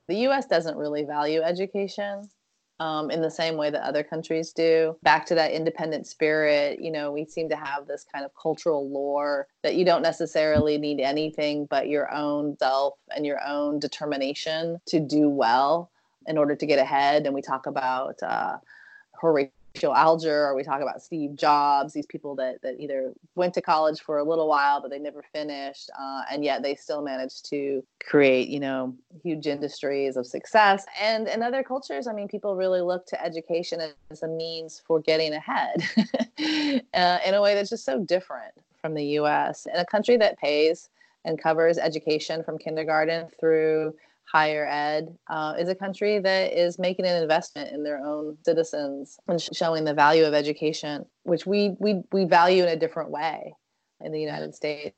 The 0.07 0.15
U.S. 0.27 0.45
doesn't 0.45 0.77
really 0.77 1.03
value 1.03 1.41
education 1.41 2.29
um, 2.79 3.11
in 3.11 3.21
the 3.21 3.31
same 3.31 3.55
way 3.55 3.69
that 3.69 3.83
other 3.83 4.03
countries 4.03 4.51
do. 4.51 4.95
Back 5.03 5.25
to 5.27 5.35
that 5.35 5.51
independent 5.51 6.07
spirit, 6.07 6.79
you 6.79 6.91
know, 6.91 7.11
we 7.11 7.25
seem 7.25 7.49
to 7.49 7.55
have 7.55 7.87
this 7.87 8.05
kind 8.11 8.25
of 8.25 8.31
cultural 8.39 8.89
lore 8.89 9.47
that 9.61 9.75
you 9.75 9.85
don't 9.85 10.01
necessarily 10.01 10.77
need 10.77 10.99
anything 10.99 11.65
but 11.65 11.87
your 11.87 12.13
own 12.13 12.57
self 12.57 12.95
and 13.15 13.25
your 13.25 13.39
own 13.45 13.79
determination 13.79 14.79
to 14.87 14.99
do 14.99 15.29
well 15.29 15.91
in 16.27 16.37
order 16.37 16.55
to 16.55 16.65
get 16.65 16.79
ahead. 16.79 17.25
And 17.25 17.35
we 17.35 17.41
talk 17.41 17.65
about 17.67 18.21
uh, 18.23 18.57
Horatio 19.19 19.51
Alger, 19.81 20.45
or 20.45 20.55
we 20.55 20.63
talk 20.63 20.81
about 20.81 21.01
Steve 21.01 21.35
Jobs, 21.35 21.93
these 21.93 22.05
people 22.05 22.35
that, 22.35 22.61
that 22.61 22.79
either 22.79 23.11
went 23.35 23.53
to 23.55 23.61
college 23.61 24.01
for 24.01 24.19
a 24.19 24.23
little 24.23 24.47
while, 24.47 24.81
but 24.81 24.91
they 24.91 24.99
never 24.99 25.23
finished, 25.33 25.89
uh, 25.99 26.21
and 26.31 26.43
yet 26.43 26.61
they 26.61 26.75
still 26.75 27.01
managed 27.01 27.49
to 27.49 27.83
create, 28.07 28.49
you 28.49 28.59
know, 28.59 28.93
huge 29.23 29.47
industries 29.47 30.15
of 30.15 30.27
success. 30.27 30.85
And 31.01 31.27
in 31.27 31.41
other 31.41 31.63
cultures, 31.63 32.07
I 32.07 32.13
mean, 32.13 32.27
people 32.27 32.55
really 32.55 32.81
look 32.81 33.07
to 33.07 33.25
education 33.25 33.81
as 34.11 34.21
a 34.21 34.27
means 34.27 34.81
for 34.85 34.99
getting 34.99 35.33
ahead 35.33 35.83
uh, 36.93 37.19
in 37.25 37.33
a 37.33 37.41
way 37.41 37.55
that's 37.55 37.71
just 37.71 37.85
so 37.85 37.99
different 37.99 38.53
from 38.79 38.93
the 38.93 39.05
US. 39.19 39.65
In 39.65 39.79
a 39.79 39.85
country 39.85 40.17
that 40.17 40.37
pays 40.37 40.89
and 41.25 41.41
covers 41.41 41.77
education 41.77 42.43
from 42.43 42.57
kindergarten 42.57 43.27
through 43.39 43.95
higher 44.33 44.65
ed 44.65 45.15
uh, 45.29 45.53
is 45.59 45.69
a 45.69 45.75
country 45.75 46.19
that 46.19 46.53
is 46.53 46.79
making 46.79 47.05
an 47.05 47.21
investment 47.21 47.71
in 47.71 47.83
their 47.83 47.99
own 47.99 48.35
citizens 48.43 49.19
and 49.27 49.39
showing 49.39 49.83
the 49.83 49.93
value 49.93 50.25
of 50.25 50.33
education, 50.33 51.05
which 51.23 51.45
we, 51.45 51.75
we, 51.79 52.01
we 52.11 52.25
value 52.25 52.63
in 52.63 52.69
a 52.69 52.75
different 52.75 53.11
way 53.11 53.53
in 54.01 54.11
the 54.11 54.19
United 54.19 54.55
States. 54.55 54.95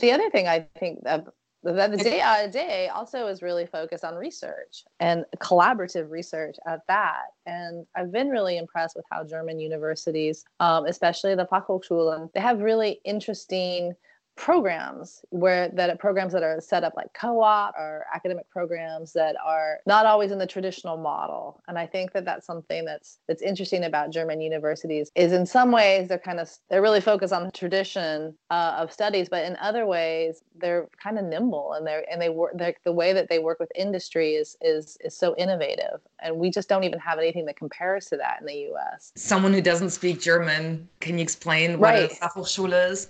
The 0.00 0.12
other 0.12 0.28
thing 0.30 0.48
I 0.48 0.66
think 0.78 1.04
that 1.04 1.26
the 1.62 1.96
day, 1.96 2.20
uh, 2.20 2.46
day 2.46 2.88
also 2.88 3.26
is 3.26 3.42
really 3.42 3.66
focused 3.66 4.04
on 4.04 4.14
research 4.14 4.84
and 5.00 5.24
collaborative 5.38 6.10
research 6.10 6.56
at 6.66 6.86
that. 6.86 7.26
And 7.46 7.84
I've 7.96 8.12
been 8.12 8.28
really 8.28 8.58
impressed 8.58 8.94
with 8.94 9.04
how 9.10 9.24
German 9.24 9.58
universities, 9.58 10.44
um, 10.60 10.86
especially 10.86 11.34
the 11.34 11.46
Fachhochschulen, 11.46 12.32
they 12.32 12.40
have 12.40 12.60
really 12.60 13.00
interesting 13.04 13.94
programs 14.38 15.24
where 15.30 15.68
that 15.70 15.98
programs 15.98 16.32
that 16.32 16.44
are 16.44 16.60
set 16.60 16.84
up 16.84 16.94
like 16.96 17.12
co-op 17.12 17.74
or 17.76 18.06
academic 18.14 18.48
programs 18.50 19.12
that 19.12 19.34
are 19.44 19.78
not 19.84 20.06
always 20.06 20.30
in 20.30 20.38
the 20.38 20.46
traditional 20.46 20.96
model. 20.96 21.60
And 21.66 21.76
i 21.76 21.84
think 21.86 22.12
that 22.12 22.24
that's 22.24 22.46
something 22.46 22.84
that's 22.84 23.18
that's 23.26 23.42
interesting 23.42 23.82
about 23.84 24.12
german 24.12 24.40
universities 24.40 25.10
is 25.16 25.32
in 25.32 25.44
some 25.44 25.72
ways 25.72 26.08
they're 26.08 26.18
kind 26.18 26.38
of 26.38 26.48
they're 26.70 26.80
really 26.80 27.00
focused 27.00 27.32
on 27.32 27.44
the 27.44 27.50
tradition 27.50 28.34
uh, 28.50 28.76
of 28.78 28.92
studies 28.92 29.28
but 29.28 29.44
in 29.44 29.56
other 29.56 29.86
ways 29.86 30.42
they're 30.56 30.88
kind 31.02 31.18
of 31.18 31.24
nimble 31.24 31.72
and 31.72 31.84
they're 31.84 32.04
and 32.10 32.22
they 32.22 32.28
work 32.28 32.54
the 32.84 32.92
way 32.92 33.12
that 33.12 33.28
they 33.28 33.40
work 33.40 33.58
with 33.58 33.72
industry 33.74 34.34
is 34.34 34.56
is 34.62 34.96
is 35.00 35.16
so 35.16 35.34
innovative. 35.36 36.00
And 36.20 36.36
we 36.36 36.50
just 36.50 36.68
don't 36.68 36.84
even 36.84 36.98
have 37.00 37.18
anything 37.18 37.44
that 37.46 37.56
compares 37.56 38.06
to 38.06 38.16
that 38.18 38.38
in 38.40 38.46
the 38.46 38.54
us 38.94 39.12
someone 39.16 39.52
who 39.52 39.60
doesn't 39.60 39.90
speak 39.90 40.20
german 40.20 40.88
can 41.00 41.18
you 41.18 41.22
explain 41.22 41.78
what 41.78 41.94
right. 41.94 42.12
a 42.12 42.14
fachhochschule 42.14 42.90
is 42.90 43.08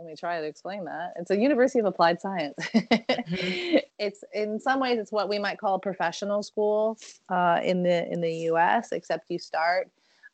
let 0.00 0.06
me 0.06 0.16
try 0.16 0.40
to 0.40 0.46
explain 0.46 0.86
that. 0.86 1.12
It's 1.16 1.30
a 1.30 1.36
University 1.36 1.78
of 1.78 1.84
Applied 1.84 2.20
Science. 2.20 2.56
mm-hmm. 2.58 3.76
It's 4.02 4.24
in 4.32 4.58
some 4.58 4.80
ways 4.80 4.98
it's 4.98 5.12
what 5.12 5.28
we 5.28 5.38
might 5.38 5.58
call 5.58 5.74
a 5.74 5.78
professional 5.78 6.42
school 6.42 6.96
uh, 7.28 7.60
in 7.62 7.82
the 7.82 8.10
in 8.10 8.22
the 8.22 8.32
U.S. 8.48 8.92
Except 8.92 9.26
you 9.28 9.38
start 9.38 9.90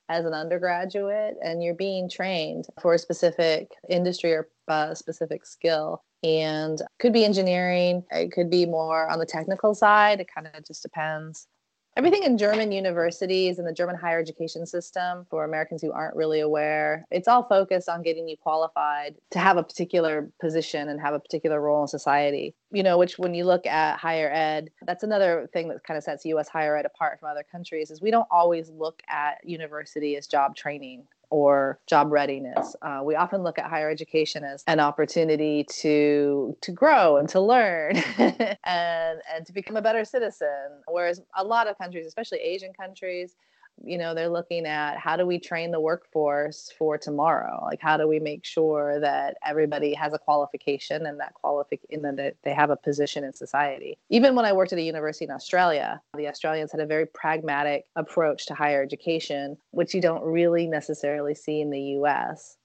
as 0.08 0.24
an 0.24 0.32
undergraduate 0.32 1.34
and 1.42 1.64
you're 1.64 1.74
being 1.74 2.08
trained 2.08 2.66
for 2.80 2.94
a 2.94 2.98
specific 2.98 3.72
industry 3.88 4.34
or 4.34 4.48
uh, 4.68 4.94
specific 4.94 5.44
skill 5.44 6.04
and 6.22 6.80
could 7.00 7.12
be 7.12 7.24
engineering 7.24 8.04
it 8.12 8.30
could 8.30 8.48
be 8.48 8.66
more 8.66 9.08
on 9.08 9.18
the 9.18 9.26
technical 9.26 9.74
side 9.74 10.20
it 10.20 10.28
kind 10.32 10.46
of 10.46 10.64
just 10.64 10.82
depends 10.82 11.48
everything 11.96 12.22
in 12.22 12.36
German 12.36 12.72
universities 12.72 13.58
and 13.58 13.66
the 13.66 13.72
German 13.72 13.96
higher 13.96 14.20
education 14.20 14.66
system 14.66 15.26
for 15.30 15.44
Americans 15.44 15.80
who 15.80 15.92
aren't 15.92 16.14
really 16.14 16.40
aware, 16.40 17.04
it's 17.10 17.26
all 17.26 17.42
focused 17.48 17.88
on 17.88 18.02
getting 18.02 18.28
you 18.28 18.36
qualified 18.36 19.14
to 19.30 19.38
have 19.38 19.56
a 19.56 19.62
particular 19.62 20.30
position 20.40 20.88
and 20.88 21.00
have 21.00 21.14
a 21.14 21.20
particular 21.20 21.60
role 21.60 21.82
in 21.82 21.88
society. 21.88 22.54
You 22.70 22.82
know, 22.82 22.98
which 22.98 23.18
when 23.18 23.34
you 23.34 23.44
look 23.44 23.66
at 23.66 23.98
higher 23.98 24.30
ed, 24.30 24.70
that's 24.86 25.04
another 25.04 25.48
thing 25.52 25.68
that 25.68 25.84
kind 25.84 25.96
of 25.96 26.04
sets 26.04 26.24
US 26.26 26.48
higher 26.48 26.76
ed 26.76 26.84
apart 26.84 27.18
from 27.18 27.30
other 27.30 27.44
countries 27.50 27.90
is 27.90 28.02
we 28.02 28.10
don't 28.10 28.28
always 28.30 28.68
look 28.68 29.02
at 29.08 29.38
university 29.44 30.16
as 30.16 30.26
job 30.26 30.54
training 30.54 31.06
or 31.30 31.78
job 31.86 32.10
readiness. 32.10 32.76
Uh, 32.82 33.00
we 33.04 33.14
often 33.14 33.42
look 33.42 33.58
at 33.58 33.68
higher 33.68 33.90
education 33.90 34.44
as 34.44 34.62
an 34.66 34.80
opportunity 34.80 35.64
to 35.64 36.56
to 36.60 36.72
grow 36.72 37.16
and 37.16 37.28
to 37.28 37.40
learn 37.40 37.96
and 38.64 39.20
and 39.34 39.46
to 39.46 39.52
become 39.52 39.76
a 39.76 39.82
better 39.82 40.04
citizen. 40.04 40.82
Whereas 40.86 41.20
a 41.36 41.44
lot 41.44 41.66
of 41.66 41.76
countries, 41.78 42.06
especially 42.06 42.38
Asian 42.38 42.72
countries, 42.72 43.36
you 43.84 43.98
know 43.98 44.14
they're 44.14 44.28
looking 44.28 44.66
at 44.66 44.98
how 44.98 45.16
do 45.16 45.26
we 45.26 45.38
train 45.38 45.70
the 45.70 45.80
workforce 45.80 46.72
for 46.78 46.98
tomorrow? 46.98 47.62
Like 47.64 47.80
how 47.80 47.96
do 47.96 48.08
we 48.08 48.18
make 48.18 48.44
sure 48.44 49.00
that 49.00 49.36
everybody 49.44 49.94
has 49.94 50.12
a 50.12 50.18
qualification 50.18 51.06
and 51.06 51.20
that 51.20 51.34
qualification 51.34 52.16
that 52.16 52.36
they 52.42 52.54
have 52.54 52.70
a 52.70 52.76
position 52.76 53.24
in 53.24 53.32
society? 53.32 53.98
Even 54.10 54.34
when 54.34 54.44
i 54.44 54.52
worked 54.52 54.72
at 54.72 54.78
a 54.78 54.82
university 54.82 55.24
in 55.24 55.30
australia 55.30 56.00
the 56.16 56.28
australians 56.28 56.72
had 56.72 56.80
a 56.80 56.86
very 56.86 57.06
pragmatic 57.06 57.84
approach 57.96 58.46
to 58.46 58.54
higher 58.54 58.82
education 58.82 59.56
which 59.70 59.94
you 59.94 60.00
don't 60.00 60.22
really 60.22 60.66
necessarily 60.66 61.34
see 61.34 61.60
in 61.60 61.70
the 61.70 61.78
us 61.80 62.56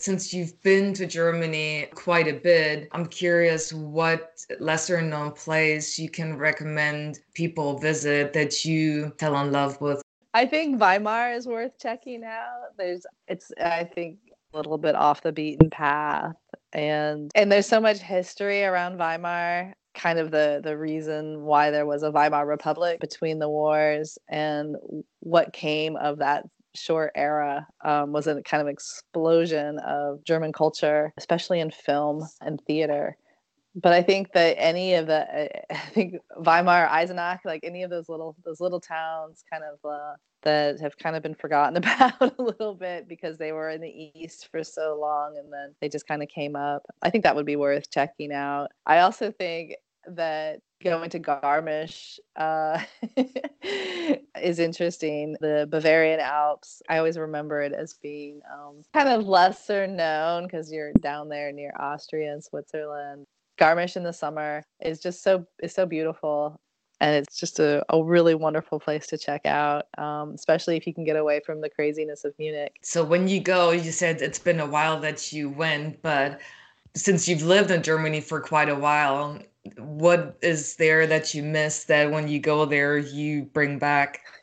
since 0.00 0.32
you've 0.32 0.60
been 0.62 0.92
to 0.94 1.06
Germany 1.06 1.86
quite 1.94 2.28
a 2.28 2.34
bit, 2.34 2.88
I'm 2.92 3.06
curious 3.06 3.72
what 3.72 4.44
lesser 4.60 5.00
known 5.02 5.32
place 5.32 5.98
you 5.98 6.08
can 6.08 6.36
recommend 6.36 7.20
people 7.34 7.78
visit 7.78 8.32
that 8.32 8.64
you 8.64 9.12
fell 9.18 9.36
in 9.40 9.52
love 9.52 9.80
with. 9.80 10.02
I 10.34 10.46
think 10.46 10.80
Weimar 10.80 11.32
is 11.32 11.46
worth 11.46 11.78
checking 11.78 12.24
out. 12.24 12.76
There's 12.76 13.06
it's 13.28 13.52
I 13.62 13.84
think 13.84 14.18
a 14.52 14.56
little 14.56 14.78
bit 14.78 14.94
off 14.94 15.22
the 15.22 15.32
beaten 15.32 15.70
path 15.70 16.34
and 16.72 17.30
and 17.34 17.50
there's 17.50 17.66
so 17.66 17.80
much 17.80 17.98
history 17.98 18.64
around 18.64 18.98
Weimar 18.98 19.74
kind 19.94 20.18
of 20.18 20.30
the 20.32 20.60
the 20.62 20.76
reason 20.76 21.42
why 21.42 21.70
there 21.70 21.86
was 21.86 22.02
a 22.02 22.10
Weimar 22.10 22.46
Republic 22.46 23.00
between 23.00 23.38
the 23.38 23.48
wars 23.48 24.18
and 24.28 24.76
what 25.20 25.52
came 25.52 25.96
of 25.96 26.18
that 26.18 26.44
short 26.74 27.12
era 27.14 27.66
um, 27.84 28.12
was 28.12 28.26
a 28.26 28.42
kind 28.42 28.60
of 28.60 28.68
explosion 28.68 29.78
of 29.80 30.24
German 30.24 30.52
culture, 30.52 31.12
especially 31.16 31.60
in 31.60 31.70
film 31.70 32.26
and 32.40 32.60
theater. 32.66 33.16
But 33.76 33.92
I 33.92 34.02
think 34.02 34.32
that 34.34 34.54
any 34.58 34.94
of 34.94 35.06
the, 35.06 35.26
I 35.70 35.76
think 35.90 36.14
Weimar, 36.36 36.88
Eisenach, 36.88 37.40
like 37.44 37.60
any 37.64 37.82
of 37.82 37.90
those 37.90 38.08
little 38.08 38.36
those 38.44 38.60
little 38.60 38.80
towns, 38.80 39.44
kind 39.50 39.64
of 39.64 39.90
uh, 39.90 40.14
that 40.42 40.80
have 40.80 40.96
kind 40.96 41.16
of 41.16 41.22
been 41.22 41.34
forgotten 41.34 41.76
about 41.78 42.20
a 42.20 42.42
little 42.42 42.74
bit 42.74 43.08
because 43.08 43.36
they 43.38 43.52
were 43.52 43.70
in 43.70 43.80
the 43.80 44.12
east 44.14 44.48
for 44.50 44.62
so 44.62 44.96
long, 45.00 45.36
and 45.38 45.52
then 45.52 45.74
they 45.80 45.88
just 45.88 46.06
kind 46.06 46.22
of 46.22 46.28
came 46.28 46.54
up. 46.54 46.82
I 47.02 47.10
think 47.10 47.24
that 47.24 47.34
would 47.34 47.46
be 47.46 47.56
worth 47.56 47.90
checking 47.90 48.32
out. 48.32 48.68
I 48.86 49.00
also 49.00 49.32
think 49.32 49.74
that 50.06 50.60
going 50.84 51.10
to 51.10 51.18
Garmisch 51.18 52.18
uh, 52.36 52.78
is 54.40 54.58
interesting. 54.58 55.36
The 55.40 55.66
Bavarian 55.70 56.20
Alps, 56.20 56.82
I 56.88 56.98
always 56.98 57.18
remember 57.18 57.62
it 57.62 57.72
as 57.72 57.94
being 57.94 58.40
um, 58.52 58.82
kind 58.92 59.08
of 59.08 59.26
lesser 59.26 59.86
known 59.86 60.44
because 60.44 60.70
you're 60.70 60.92
down 61.00 61.28
there 61.28 61.50
near 61.50 61.72
Austria 61.80 62.32
and 62.32 62.44
Switzerland. 62.44 63.26
Garmisch 63.58 63.96
in 63.96 64.04
the 64.04 64.12
summer 64.12 64.62
is 64.80 65.00
just 65.00 65.22
so 65.22 65.46
is 65.62 65.74
so 65.74 65.86
beautiful. 65.86 66.60
and 67.00 67.16
it's 67.16 67.38
just 67.38 67.58
a, 67.58 67.84
a 67.88 68.02
really 68.02 68.34
wonderful 68.34 68.78
place 68.78 69.06
to 69.08 69.18
check 69.18 69.46
out, 69.46 69.86
um, 69.98 70.32
especially 70.34 70.76
if 70.76 70.86
you 70.86 70.94
can 70.94 71.04
get 71.04 71.16
away 71.16 71.40
from 71.44 71.60
the 71.60 71.70
craziness 71.70 72.24
of 72.24 72.32
Munich. 72.38 72.76
So 72.82 73.02
when 73.04 73.26
you 73.26 73.40
go, 73.40 73.72
you 73.72 73.90
said 73.90 74.22
it's 74.22 74.38
been 74.38 74.60
a 74.60 74.66
while 74.66 75.00
that 75.00 75.32
you 75.32 75.50
went, 75.50 76.02
but 76.02 76.40
since 76.94 77.26
you've 77.28 77.42
lived 77.42 77.70
in 77.70 77.82
Germany 77.82 78.20
for 78.20 78.40
quite 78.40 78.68
a 78.68 78.74
while, 78.74 79.38
what 79.78 80.38
is 80.42 80.76
there 80.76 81.06
that 81.06 81.34
you 81.34 81.42
miss 81.42 81.84
that 81.84 82.10
when 82.10 82.28
you 82.28 82.40
go 82.40 82.64
there 82.64 82.98
you 82.98 83.44
bring 83.44 83.78
back? 83.78 84.20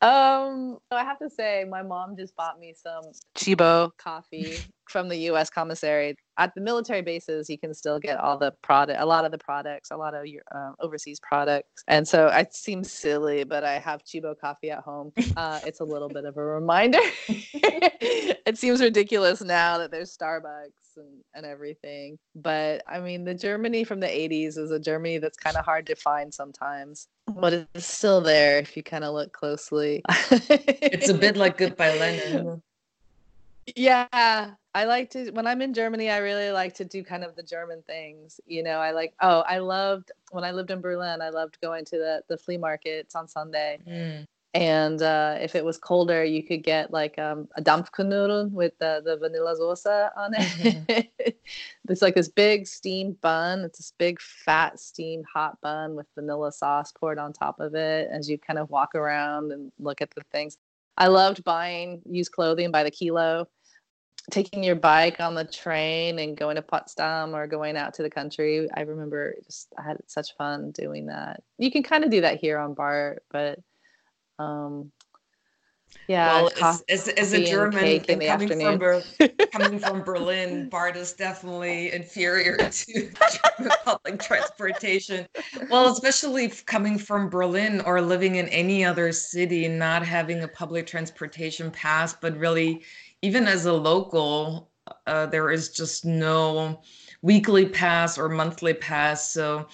um, 0.00 0.78
I 0.90 1.04
have 1.04 1.18
to 1.18 1.28
say, 1.28 1.64
my 1.68 1.82
mom 1.82 2.16
just 2.16 2.34
bought 2.36 2.58
me 2.58 2.74
some 2.74 3.02
Tchibo 3.36 3.90
coffee 3.98 4.56
from 4.88 5.08
the 5.08 5.16
U.S. 5.16 5.50
commissary. 5.50 6.16
At 6.38 6.54
the 6.54 6.60
military 6.60 7.02
bases, 7.02 7.50
you 7.50 7.58
can 7.58 7.74
still 7.74 7.98
get 7.98 8.18
all 8.18 8.38
the 8.38 8.52
product, 8.62 9.00
a 9.00 9.06
lot 9.06 9.24
of 9.24 9.32
the 9.32 9.38
products, 9.38 9.90
a 9.90 9.96
lot 9.96 10.14
of 10.14 10.26
your 10.26 10.42
uh, 10.54 10.72
overseas 10.80 11.18
products. 11.20 11.82
And 11.88 12.06
so 12.06 12.28
it 12.28 12.54
seems 12.54 12.90
silly, 12.90 13.44
but 13.44 13.64
I 13.64 13.78
have 13.78 14.04
Tchibo 14.04 14.38
coffee 14.38 14.70
at 14.70 14.80
home. 14.80 15.12
Uh, 15.36 15.60
it's 15.66 15.80
a 15.80 15.84
little 15.84 16.08
bit 16.08 16.24
of 16.24 16.38
a 16.38 16.42
reminder. 16.42 16.98
it 17.28 18.56
seems 18.56 18.80
ridiculous 18.80 19.42
now 19.42 19.76
that 19.76 19.90
there's 19.90 20.16
Starbucks 20.16 20.85
and, 20.96 21.22
and 21.34 21.46
everything. 21.46 22.18
But 22.34 22.82
I 22.88 23.00
mean, 23.00 23.24
the 23.24 23.34
Germany 23.34 23.84
from 23.84 24.00
the 24.00 24.06
80s 24.06 24.58
is 24.58 24.70
a 24.70 24.78
Germany 24.78 25.18
that's 25.18 25.36
kind 25.36 25.56
of 25.56 25.64
hard 25.64 25.86
to 25.86 25.96
find 25.96 26.32
sometimes, 26.32 27.08
but 27.28 27.52
it's 27.52 27.86
still 27.86 28.20
there 28.20 28.58
if 28.58 28.76
you 28.76 28.82
kind 28.82 29.04
of 29.04 29.14
look 29.14 29.32
closely. 29.32 30.02
it's 30.30 31.08
a 31.08 31.14
bit 31.14 31.36
like 31.36 31.56
Goodbye 31.56 31.98
Lenin. 31.98 32.62
Yeah, 33.74 34.06
I 34.74 34.84
like 34.84 35.10
to 35.10 35.30
when 35.30 35.46
I'm 35.46 35.60
in 35.60 35.74
Germany. 35.74 36.08
I 36.10 36.18
really 36.18 36.50
like 36.50 36.74
to 36.74 36.84
do 36.84 37.02
kind 37.02 37.24
of 37.24 37.34
the 37.34 37.42
German 37.42 37.82
things. 37.86 38.40
You 38.46 38.62
know, 38.62 38.78
I 38.78 38.92
like. 38.92 39.14
Oh, 39.20 39.40
I 39.40 39.58
loved 39.58 40.12
when 40.30 40.44
I 40.44 40.52
lived 40.52 40.70
in 40.70 40.80
Berlin. 40.80 41.20
I 41.20 41.30
loved 41.30 41.58
going 41.60 41.84
to 41.86 41.98
the 41.98 42.22
the 42.28 42.38
flea 42.38 42.58
markets 42.58 43.16
on 43.16 43.26
Sunday. 43.26 43.80
Mm. 43.88 44.26
And 44.56 45.02
uh, 45.02 45.36
if 45.38 45.54
it 45.54 45.62
was 45.62 45.76
colder, 45.76 46.24
you 46.24 46.42
could 46.42 46.62
get 46.62 46.90
like 46.90 47.18
um, 47.18 47.46
a 47.56 47.62
Dampfnudeln 47.62 48.52
with 48.52 48.72
the, 48.78 49.02
the 49.04 49.18
vanilla 49.18 49.54
sosa 49.54 50.10
on 50.16 50.32
it. 50.32 50.40
Mm-hmm. 50.40 51.30
it's 51.90 52.00
like 52.00 52.14
this 52.14 52.30
big 52.30 52.66
steamed 52.66 53.20
bun. 53.20 53.60
It's 53.60 53.78
this 53.78 53.92
big 53.98 54.18
fat 54.18 54.80
steamed 54.80 55.26
hot 55.30 55.60
bun 55.60 55.94
with 55.94 56.06
vanilla 56.14 56.52
sauce 56.52 56.90
poured 56.90 57.18
on 57.18 57.34
top 57.34 57.60
of 57.60 57.74
it 57.74 58.08
as 58.10 58.30
you 58.30 58.38
kind 58.38 58.58
of 58.58 58.70
walk 58.70 58.94
around 58.94 59.52
and 59.52 59.70
look 59.78 60.00
at 60.00 60.10
the 60.14 60.22
things. 60.32 60.56
I 60.96 61.08
loved 61.08 61.44
buying 61.44 62.00
used 62.08 62.32
clothing 62.32 62.70
by 62.70 62.82
the 62.82 62.90
kilo 62.90 63.48
taking 64.30 64.64
your 64.64 64.74
bike 64.74 65.20
on 65.20 65.34
the 65.34 65.44
train 65.44 66.18
and 66.18 66.36
going 66.36 66.56
to 66.56 66.62
Potsdam 66.62 67.32
or 67.34 67.46
going 67.46 67.76
out 67.76 67.94
to 67.94 68.02
the 68.02 68.10
country. 68.10 68.68
I 68.74 68.80
remember 68.80 69.34
just 69.44 69.72
I 69.78 69.82
had 69.82 69.98
such 70.06 70.34
fun 70.36 70.72
doing 70.72 71.06
that. 71.06 71.42
You 71.58 71.70
can 71.70 71.82
kind 71.82 72.04
of 72.04 72.10
do 72.10 72.22
that 72.22 72.40
here 72.40 72.58
on 72.58 72.74
BART, 72.74 73.22
but 73.30 73.60
um 74.38 74.90
yeah, 76.08 76.42
well, 76.42 76.50
as, 76.62 76.84
as, 76.88 77.08
as 77.08 77.32
a 77.32 77.44
German 77.44 78.00
coming 78.00 78.78
from, 78.78 79.02
coming 79.52 79.78
from 79.78 80.02
Berlin, 80.02 80.68
BART 80.68 80.96
is 80.96 81.12
definitely 81.12 81.92
inferior 81.92 82.56
to 82.70 82.92
German 82.92 83.72
public 83.84 84.20
transportation. 84.20 85.26
Well, 85.68 85.92
especially 85.92 86.48
coming 86.48 86.98
from 86.98 87.28
Berlin 87.28 87.80
or 87.80 88.00
living 88.00 88.36
in 88.36 88.48
any 88.48 88.84
other 88.84 89.10
city, 89.10 89.66
not 89.68 90.04
having 90.04 90.42
a 90.42 90.48
public 90.48 90.86
transportation 90.86 91.70
pass, 91.70 92.14
but 92.14 92.36
really 92.36 92.84
even 93.22 93.48
as 93.48 93.66
a 93.66 93.72
local, 93.72 94.70
uh, 95.06 95.26
there 95.26 95.50
is 95.50 95.70
just 95.70 96.04
no 96.04 96.80
weekly 97.22 97.66
pass 97.66 98.18
or 98.18 98.28
monthly 98.28 98.74
pass. 98.74 99.32
So, 99.32 99.66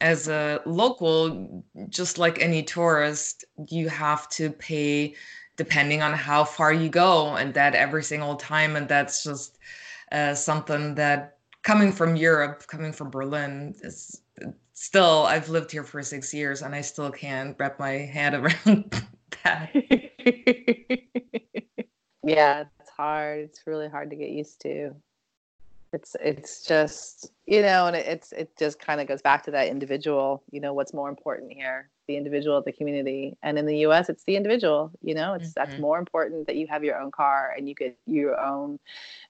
as 0.00 0.28
a 0.28 0.60
local, 0.66 1.64
just 1.88 2.18
like 2.18 2.40
any 2.40 2.62
tourist, 2.62 3.44
you 3.68 3.88
have 3.88 4.28
to 4.30 4.50
pay 4.50 5.14
depending 5.56 6.00
on 6.00 6.14
how 6.14 6.42
far 6.42 6.72
you 6.72 6.88
go, 6.88 7.36
and 7.36 7.52
that 7.52 7.74
every 7.74 8.02
single 8.02 8.34
time. 8.36 8.76
And 8.76 8.88
that's 8.88 9.22
just 9.22 9.58
uh, 10.10 10.34
something 10.34 10.94
that 10.94 11.36
coming 11.62 11.92
from 11.92 12.16
Europe, 12.16 12.66
coming 12.66 12.92
from 12.92 13.10
Berlin, 13.10 13.74
is 13.82 14.22
still, 14.80 15.26
I've 15.26 15.50
lived 15.50 15.70
here 15.70 15.84
for 15.84 16.02
six 16.02 16.32
years 16.32 16.62
and 16.62 16.74
I 16.74 16.80
still 16.80 17.10
can't 17.10 17.54
wrap 17.58 17.78
my 17.78 17.90
head 17.90 18.32
around 18.66 19.02
that. 19.44 19.70
yeah, 22.24 22.64
it's 22.80 22.90
hard. 22.96 23.40
It's 23.40 23.66
really 23.66 23.88
hard 23.88 24.08
to 24.10 24.16
get 24.16 24.30
used 24.30 24.62
to. 24.62 24.94
It's 25.92 26.14
it's 26.22 26.62
just 26.62 27.32
you 27.46 27.62
know, 27.62 27.86
and 27.86 27.96
it's 27.96 28.32
it 28.32 28.56
just 28.56 28.78
kind 28.78 29.00
of 29.00 29.08
goes 29.08 29.22
back 29.22 29.42
to 29.44 29.50
that 29.50 29.68
individual. 29.68 30.42
You 30.50 30.60
know, 30.60 30.72
what's 30.72 30.94
more 30.94 31.08
important 31.08 31.52
here? 31.52 31.88
The 32.06 32.16
individual, 32.16 32.62
the 32.62 32.72
community, 32.72 33.36
and 33.42 33.58
in 33.58 33.66
the 33.66 33.78
U.S., 33.78 34.08
it's 34.08 34.24
the 34.24 34.36
individual. 34.36 34.92
You 35.02 35.14
know, 35.14 35.34
it's 35.34 35.48
mm-hmm. 35.48 35.70
that's 35.70 35.80
more 35.80 35.98
important 35.98 36.46
that 36.46 36.56
you 36.56 36.66
have 36.68 36.84
your 36.84 37.00
own 37.00 37.10
car 37.10 37.54
and 37.56 37.68
you 37.68 37.74
get 37.74 37.96
your 38.06 38.40
own 38.40 38.78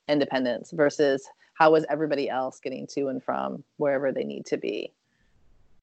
independence 0.08 0.70
versus 0.70 1.26
how 1.54 1.74
is 1.74 1.86
everybody 1.88 2.28
else 2.28 2.60
getting 2.60 2.86
to 2.86 3.08
and 3.08 3.22
from 3.22 3.62
wherever 3.76 4.12
they 4.12 4.24
need 4.24 4.46
to 4.46 4.56
be. 4.56 4.92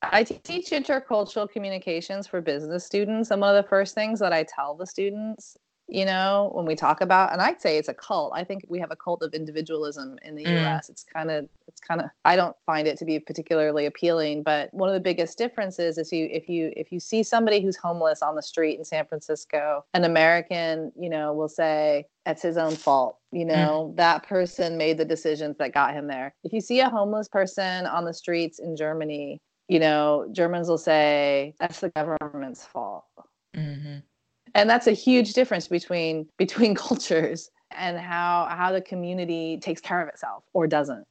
I 0.04 0.24
teach 0.24 0.70
intercultural 0.70 1.50
communications 1.50 2.28
for 2.28 2.42
business 2.42 2.86
students. 2.86 3.32
And 3.32 3.42
one 3.42 3.56
of 3.56 3.64
the 3.64 3.70
first 3.70 3.96
things 3.96 4.20
that 4.20 4.34
I 4.34 4.44
tell 4.44 4.76
the 4.76 4.86
students 4.86 5.58
you 5.88 6.06
know 6.06 6.52
when 6.54 6.66
we 6.66 6.76
talk 6.76 7.02
about 7.02 7.32
and 7.32 7.42
i'd 7.42 7.62
say 7.62 7.78
it's 7.78 7.88
a 7.88 7.94
cult 7.94 8.32
i 8.36 8.44
think 8.44 8.66
we 8.68 8.80
have 8.80 8.92
a 8.92 8.96
cult 8.96 9.24
of 9.24 9.34
individualism 9.34 10.18
in 10.24 10.36
the 10.36 10.44
mm. 10.44 10.78
us 10.78 10.90
it's 10.90 11.04
kind 11.04 11.32
of 11.32 11.48
it's 11.68 11.80
kind 11.80 12.02
of 12.02 12.10
i 12.26 12.36
don't 12.36 12.56
find 12.66 12.88
it 12.88 12.98
to 12.98 13.06
be 13.06 13.20
particularly 13.20 13.86
appealing 13.86 14.44
but 14.44 14.74
one 14.74 14.90
of 14.90 14.94
the 14.94 15.00
biggest 15.00 15.38
differences 15.38 15.98
is 15.98 16.12
you 16.12 16.28
if 16.32 16.50
you 16.50 16.72
if 16.76 16.92
you 16.92 17.00
see 17.00 17.24
somebody 17.24 17.62
who's 17.62 17.78
homeless 17.78 18.22
on 18.22 18.36
the 18.36 18.44
street 18.44 18.78
in 18.78 18.84
san 18.84 19.06
francisco 19.06 19.84
an 19.94 20.04
american 20.04 20.92
you 21.00 21.10
know 21.10 21.34
will 21.34 21.50
say 21.50 22.06
it's 22.26 22.42
his 22.42 22.58
own 22.58 22.76
fault 22.76 23.18
you 23.32 23.46
mm. 23.46 23.50
know 23.50 23.92
mm. 23.92 23.96
that 23.96 24.28
person 24.28 24.78
made 24.78 24.98
the 24.98 25.06
decisions 25.06 25.58
that 25.58 25.74
got 25.74 25.94
him 25.94 26.08
there 26.08 26.34
if 26.44 26.52
you 26.52 26.60
see 26.60 26.82
a 26.82 26.90
homeless 26.90 27.30
person 27.30 27.86
on 27.86 28.04
the 28.04 28.14
streets 28.14 28.60
in 28.60 28.76
germany 28.76 29.40
you 29.70 29.80
know 29.80 30.28
germans 30.34 30.68
will 30.68 30.78
say 30.78 31.54
that's 31.60 31.80
the 31.80 31.90
government's 31.90 32.66
fault 32.66 32.87
and 34.58 34.70
that's 34.70 34.88
a 34.88 34.92
huge 34.92 35.34
difference 35.34 35.68
between 35.68 36.28
between 36.38 36.76
cultures 36.88 37.50
and 37.72 37.98
how 37.98 38.48
how 38.50 38.72
the 38.72 38.82
community 38.82 39.58
takes 39.62 39.80
care 39.80 40.02
of 40.02 40.10
itself 40.10 40.44
or 40.54 40.68
doesn't 40.68 41.06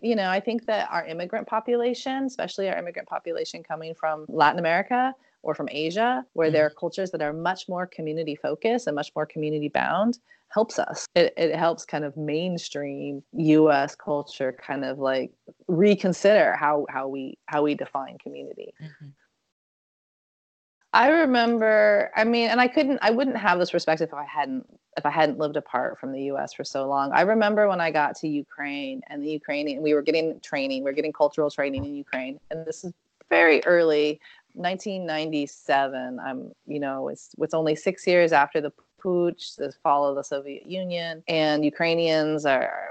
you 0.00 0.16
know 0.16 0.30
i 0.30 0.40
think 0.40 0.64
that 0.66 0.88
our 0.90 1.04
immigrant 1.06 1.46
population 1.46 2.24
especially 2.24 2.68
our 2.68 2.78
immigrant 2.78 3.08
population 3.08 3.62
coming 3.62 3.94
from 3.94 4.24
latin 4.28 4.58
america 4.58 5.12
or 5.42 5.54
from 5.54 5.68
asia 5.70 6.24
where 6.34 6.48
mm-hmm. 6.48 6.54
there 6.54 6.66
are 6.66 6.70
cultures 6.70 7.10
that 7.10 7.20
are 7.20 7.32
much 7.32 7.68
more 7.68 7.86
community 7.86 8.36
focused 8.36 8.86
and 8.86 8.94
much 8.94 9.10
more 9.14 9.26
community 9.26 9.68
bound 9.68 10.18
helps 10.48 10.78
us 10.78 11.06
it, 11.14 11.32
it 11.36 11.54
helps 11.54 11.84
kind 11.84 12.04
of 12.04 12.16
mainstream 12.16 13.22
us 13.32 13.94
culture 13.94 14.54
kind 14.60 14.84
of 14.84 14.98
like 14.98 15.30
reconsider 15.68 16.54
how 16.54 16.84
how 16.90 17.08
we 17.08 17.38
how 17.46 17.62
we 17.62 17.74
define 17.74 18.18
community 18.18 18.74
mm-hmm. 18.82 19.08
I 20.92 21.08
remember, 21.08 22.10
I 22.16 22.24
mean, 22.24 22.50
and 22.50 22.60
I 22.60 22.66
couldn't, 22.66 22.98
I 23.00 23.10
wouldn't 23.10 23.36
have 23.36 23.58
this 23.58 23.70
perspective 23.70 24.08
if 24.08 24.14
I 24.14 24.24
hadn't, 24.24 24.66
if 24.96 25.06
I 25.06 25.10
hadn't 25.10 25.38
lived 25.38 25.56
apart 25.56 26.00
from 26.00 26.12
the 26.12 26.22
US 26.32 26.52
for 26.52 26.64
so 26.64 26.88
long. 26.88 27.12
I 27.12 27.20
remember 27.20 27.68
when 27.68 27.80
I 27.80 27.90
got 27.92 28.16
to 28.16 28.28
Ukraine 28.28 29.00
and 29.08 29.22
the 29.22 29.30
Ukrainian, 29.30 29.82
we 29.82 29.94
were 29.94 30.02
getting 30.02 30.40
training, 30.40 30.82
we 30.82 30.90
are 30.90 30.94
getting 30.94 31.12
cultural 31.12 31.48
training 31.48 31.84
in 31.84 31.94
Ukraine. 31.94 32.40
And 32.50 32.66
this 32.66 32.82
is 32.82 32.92
very 33.28 33.64
early, 33.64 34.20
1997. 34.54 36.18
I'm, 36.18 36.50
you 36.66 36.80
know, 36.80 37.08
it's, 37.08 37.30
it's 37.38 37.54
only 37.54 37.76
six 37.76 38.04
years 38.04 38.32
after 38.32 38.60
the 38.60 38.72
putsch, 39.00 39.54
the 39.56 39.72
fall 39.84 40.06
of 40.08 40.16
the 40.16 40.24
Soviet 40.24 40.66
Union. 40.66 41.22
And 41.28 41.64
Ukrainians 41.64 42.44
are, 42.44 42.88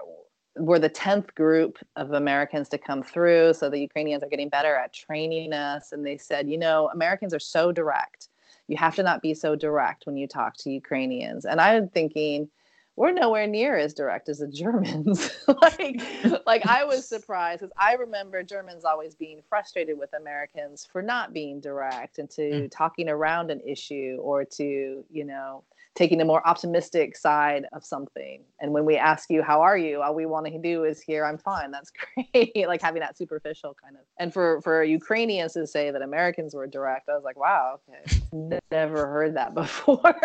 we're 0.59 0.79
the 0.79 0.89
10th 0.89 1.33
group 1.35 1.79
of 1.95 2.11
Americans 2.11 2.69
to 2.69 2.77
come 2.77 3.01
through. 3.01 3.53
So 3.53 3.69
the 3.69 3.79
Ukrainians 3.79 4.23
are 4.23 4.29
getting 4.29 4.49
better 4.49 4.75
at 4.75 4.93
training 4.93 5.53
us. 5.53 5.91
And 5.91 6.05
they 6.05 6.17
said, 6.17 6.49
you 6.49 6.57
know, 6.57 6.89
Americans 6.93 7.33
are 7.33 7.39
so 7.39 7.71
direct. 7.71 8.29
You 8.67 8.77
have 8.77 8.95
to 8.95 9.03
not 9.03 9.21
be 9.21 9.33
so 9.33 9.55
direct 9.55 10.05
when 10.05 10.17
you 10.17 10.27
talk 10.27 10.55
to 10.57 10.69
Ukrainians. 10.69 11.45
And 11.45 11.59
I'm 11.59 11.89
thinking, 11.89 12.49
we're 12.95 13.13
nowhere 13.13 13.47
near 13.47 13.77
as 13.77 13.93
direct 13.93 14.27
as 14.27 14.39
the 14.39 14.47
Germans. 14.51 15.31
like, 15.61 16.01
like 16.45 16.65
I 16.67 16.83
was 16.83 17.07
surprised 17.07 17.61
because 17.61 17.73
I 17.77 17.93
remember 17.93 18.43
Germans 18.43 18.83
always 18.83 19.15
being 19.15 19.41
frustrated 19.47 19.97
with 19.97 20.13
Americans 20.13 20.87
for 20.91 21.01
not 21.01 21.33
being 21.33 21.61
direct 21.61 22.19
and 22.19 22.29
to 22.31 22.41
mm. 22.41 22.71
talking 22.71 23.07
around 23.07 23.51
an 23.51 23.61
issue 23.65 24.17
or 24.21 24.43
to, 24.43 25.05
you 25.09 25.23
know, 25.25 25.63
taking 25.95 26.21
a 26.21 26.25
more 26.25 26.45
optimistic 26.47 27.17
side 27.17 27.65
of 27.73 27.83
something. 27.83 28.43
And 28.61 28.71
when 28.71 28.85
we 28.85 28.95
ask 28.97 29.29
you, 29.29 29.41
how 29.41 29.61
are 29.61 29.77
you? 29.77 30.01
All 30.01 30.15
we 30.15 30.25
want 30.25 30.45
to 30.45 30.57
do 30.57 30.83
is 30.83 31.01
hear, 31.01 31.25
I'm 31.25 31.37
fine. 31.37 31.71
That's 31.71 31.91
great. 32.33 32.67
like 32.67 32.81
having 32.81 33.01
that 33.01 33.17
superficial 33.17 33.75
kind 33.81 33.95
of, 33.95 34.01
and 34.17 34.33
for, 34.33 34.61
for 34.61 34.83
Ukrainians 34.83 35.53
to 35.53 35.67
say 35.67 35.91
that 35.91 36.01
Americans 36.01 36.53
were 36.53 36.67
direct, 36.67 37.09
I 37.09 37.15
was 37.15 37.23
like, 37.23 37.37
wow, 37.37 37.79
okay. 37.89 38.58
Never 38.71 39.07
heard 39.07 39.35
that 39.35 39.53
before. 39.55 40.15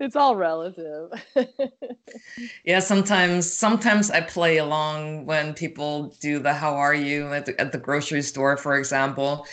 it's 0.00 0.16
all 0.16 0.36
relative. 0.36 1.10
yeah, 2.64 2.80
sometimes 2.80 3.50
sometimes 3.50 4.10
I 4.10 4.20
play 4.20 4.58
along 4.58 5.26
when 5.26 5.54
people 5.54 6.14
do 6.20 6.38
the 6.38 6.52
how 6.52 6.74
are 6.74 6.94
you 6.94 7.32
at 7.32 7.46
the, 7.46 7.60
at 7.60 7.72
the 7.72 7.78
grocery 7.78 8.22
store, 8.22 8.56
for 8.56 8.76
example. 8.76 9.46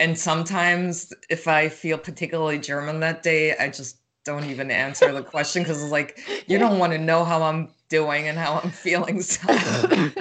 And 0.00 0.18
sometimes 0.18 1.12
if 1.28 1.48
I 1.48 1.68
feel 1.68 1.98
particularly 1.98 2.58
German 2.58 3.00
that 3.00 3.22
day, 3.22 3.56
I 3.56 3.68
just 3.68 3.98
don't 4.24 4.44
even 4.44 4.70
answer 4.70 5.10
the 5.12 5.22
question 5.22 5.62
because 5.62 5.82
it's 5.82 5.92
like 5.92 6.20
you 6.46 6.58
don't 6.62 6.78
want 6.78 6.92
to 6.92 6.98
know 6.98 7.24
how 7.24 7.42
I'm 7.42 7.70
doing 7.88 8.28
and 8.28 8.38
how 8.38 8.60
I'm 8.62 8.70
feeling. 8.70 9.22
So 9.22 9.48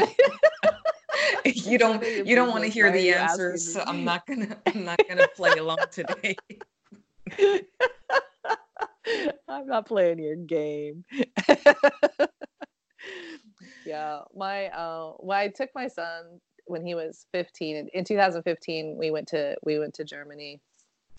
you 1.66 1.78
don't 1.78 2.04
you 2.04 2.36
don't 2.36 2.50
want 2.50 2.64
to 2.64 2.70
hear 2.70 2.92
the 2.92 3.14
answers. 3.14 3.74
So 3.74 3.84
I'm 3.86 4.04
not 4.04 4.28
gonna 4.28 4.58
I'm 4.68 4.86
not 4.86 5.00
gonna 5.08 5.28
play 5.36 5.52
along 5.58 5.80
today. 5.92 6.36
I'm 9.48 9.66
not 9.68 9.88
playing 9.88 10.20
your 10.20 10.36
game. 10.36 11.04
yeah, 13.86 14.20
my 14.36 14.68
uh, 14.68 15.14
well, 15.20 15.38
I 15.38 15.48
took 15.48 15.70
my 15.74 15.88
son 15.88 16.40
when 16.66 16.86
he 16.86 16.94
was 16.94 17.26
15. 17.32 17.90
In 17.94 18.04
2015, 18.04 18.98
we 18.98 19.10
went 19.10 19.30
to 19.30 19.56
we 19.64 19.80
went 19.80 19.96
to 19.96 20.04
Germany, 20.04 20.62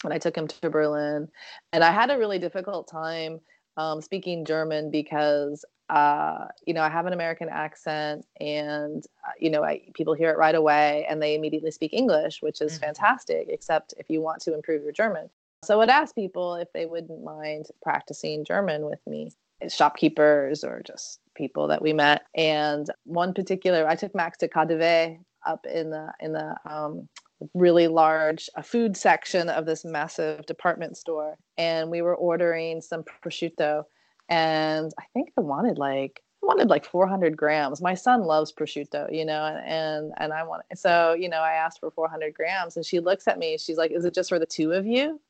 and 0.05 0.13
I 0.13 0.19
took 0.19 0.37
him 0.37 0.47
to 0.47 0.71
Berlin, 0.71 1.29
and 1.73 1.83
I 1.83 1.91
had 1.91 2.11
a 2.11 2.19
really 2.19 2.39
difficult 2.39 2.89
time 2.89 3.41
um, 3.77 4.01
speaking 4.01 4.45
German 4.45 4.91
because 4.91 5.65
uh, 5.89 6.47
you 6.67 6.75
know 6.75 6.83
I 6.83 6.89
have 6.89 7.07
an 7.07 7.13
American 7.13 7.49
accent, 7.49 8.27
and 8.41 9.05
uh, 9.27 9.33
you 9.39 9.51
know 9.51 9.63
I, 9.65 9.83
people 9.95 10.15
hear 10.15 10.31
it 10.31 10.39
right 10.39 10.55
away, 10.55 11.07
and 11.09 11.23
they 11.23 11.35
immediately 11.35 11.71
speak 11.71 11.93
English, 11.93 12.43
which 12.43 12.61
is 12.61 12.73
mm-hmm. 12.75 12.85
fantastic. 12.85 13.49
Except 13.49 13.95
if 13.97 14.11
you 14.11 14.21
want 14.21 14.41
to 14.43 14.55
improve 14.55 14.83
your 14.83 14.93
German, 14.93 15.31
so 15.65 15.75
I 15.75 15.77
would 15.79 15.91
ask 15.91 16.15
people 16.15 16.55
if 16.55 16.73
they 16.73 16.87
wouldn't 16.87 17.25
mind 17.25 17.67
practicing 17.83 18.45
German 18.45 18.85
with 18.85 19.01
me, 19.07 19.33
shopkeepers 19.69 20.63
or 20.63 20.83
just 20.87 21.21
people 21.35 21.69
that 21.69 21.83
we 21.83 21.93
met. 21.93 22.27
And 22.35 22.87
one 23.05 23.35
particular, 23.35 23.87
I 23.87 23.97
took 23.97 24.15
Max 24.15 24.39
to 24.39 24.49
KaDeWe 24.49 25.19
up 25.47 25.67
in 25.67 25.91
the 25.91 26.13
in 26.21 26.33
the 26.33 26.55
um, 26.65 27.09
really 27.55 27.89
large 27.89 28.49
a 28.57 28.63
food 28.63 28.97
section 28.97 29.49
of 29.49 29.67
this 29.67 29.85
massive 29.85 30.47
department 30.47 30.97
store, 30.97 31.37
and 31.57 31.91
we 31.91 32.03
were 32.03 32.17
ordering 32.17 32.81
some 32.81 33.03
prosciutto, 33.03 33.85
and 34.29 34.93
I 34.99 35.05
think 35.13 35.33
I 35.37 35.41
wanted 35.41 35.79
like 35.79 36.23
I 36.43 36.47
wanted 36.47 36.69
like 36.69 36.85
400 36.85 37.37
grams. 37.37 37.83
My 37.83 37.95
son 37.95 38.23
loves 38.23 38.53
prosciutto, 38.53 39.13
you 39.13 39.25
know, 39.25 39.45
and 39.45 40.13
and, 40.17 40.33
I 40.33 40.43
want 40.45 40.63
so 40.75 41.15
you 41.15 41.29
know 41.29 41.41
I 41.41 41.53
asked 41.53 41.81
for 41.81 41.91
400 41.91 42.35
grams, 42.35 42.77
and 42.77 42.85
she 42.85 43.01
looks 43.01 43.27
at 43.29 43.39
me. 43.39 43.59
She's 43.59 43.77
like, 43.77 43.91
"Is 43.91 44.05
it 44.05 44.15
just 44.15 44.29
for 44.29 44.39
the 44.39 44.47
two 44.47 44.73
of 44.73 44.87
you?" 44.87 45.21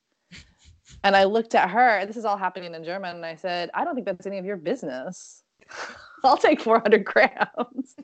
And 1.05 1.15
I 1.15 1.25
looked 1.25 1.55
at 1.55 1.71
her, 1.71 2.05
this 2.07 2.17
is 2.17 2.25
all 2.25 2.37
happening 2.37 2.75
in 2.75 2.85
German, 2.85 3.17
and 3.17 3.27
I 3.27 3.35
said, 3.35 3.71
I 3.75 3.85
don't 3.85 3.95
think 3.95 4.07
that's 4.07 4.27
any 4.27 4.39
of 4.39 4.45
your 4.45 4.57
business. 4.57 5.43
I'll 6.25 6.37
take 6.37 6.61
400 6.61 7.05
grams. 7.05 7.97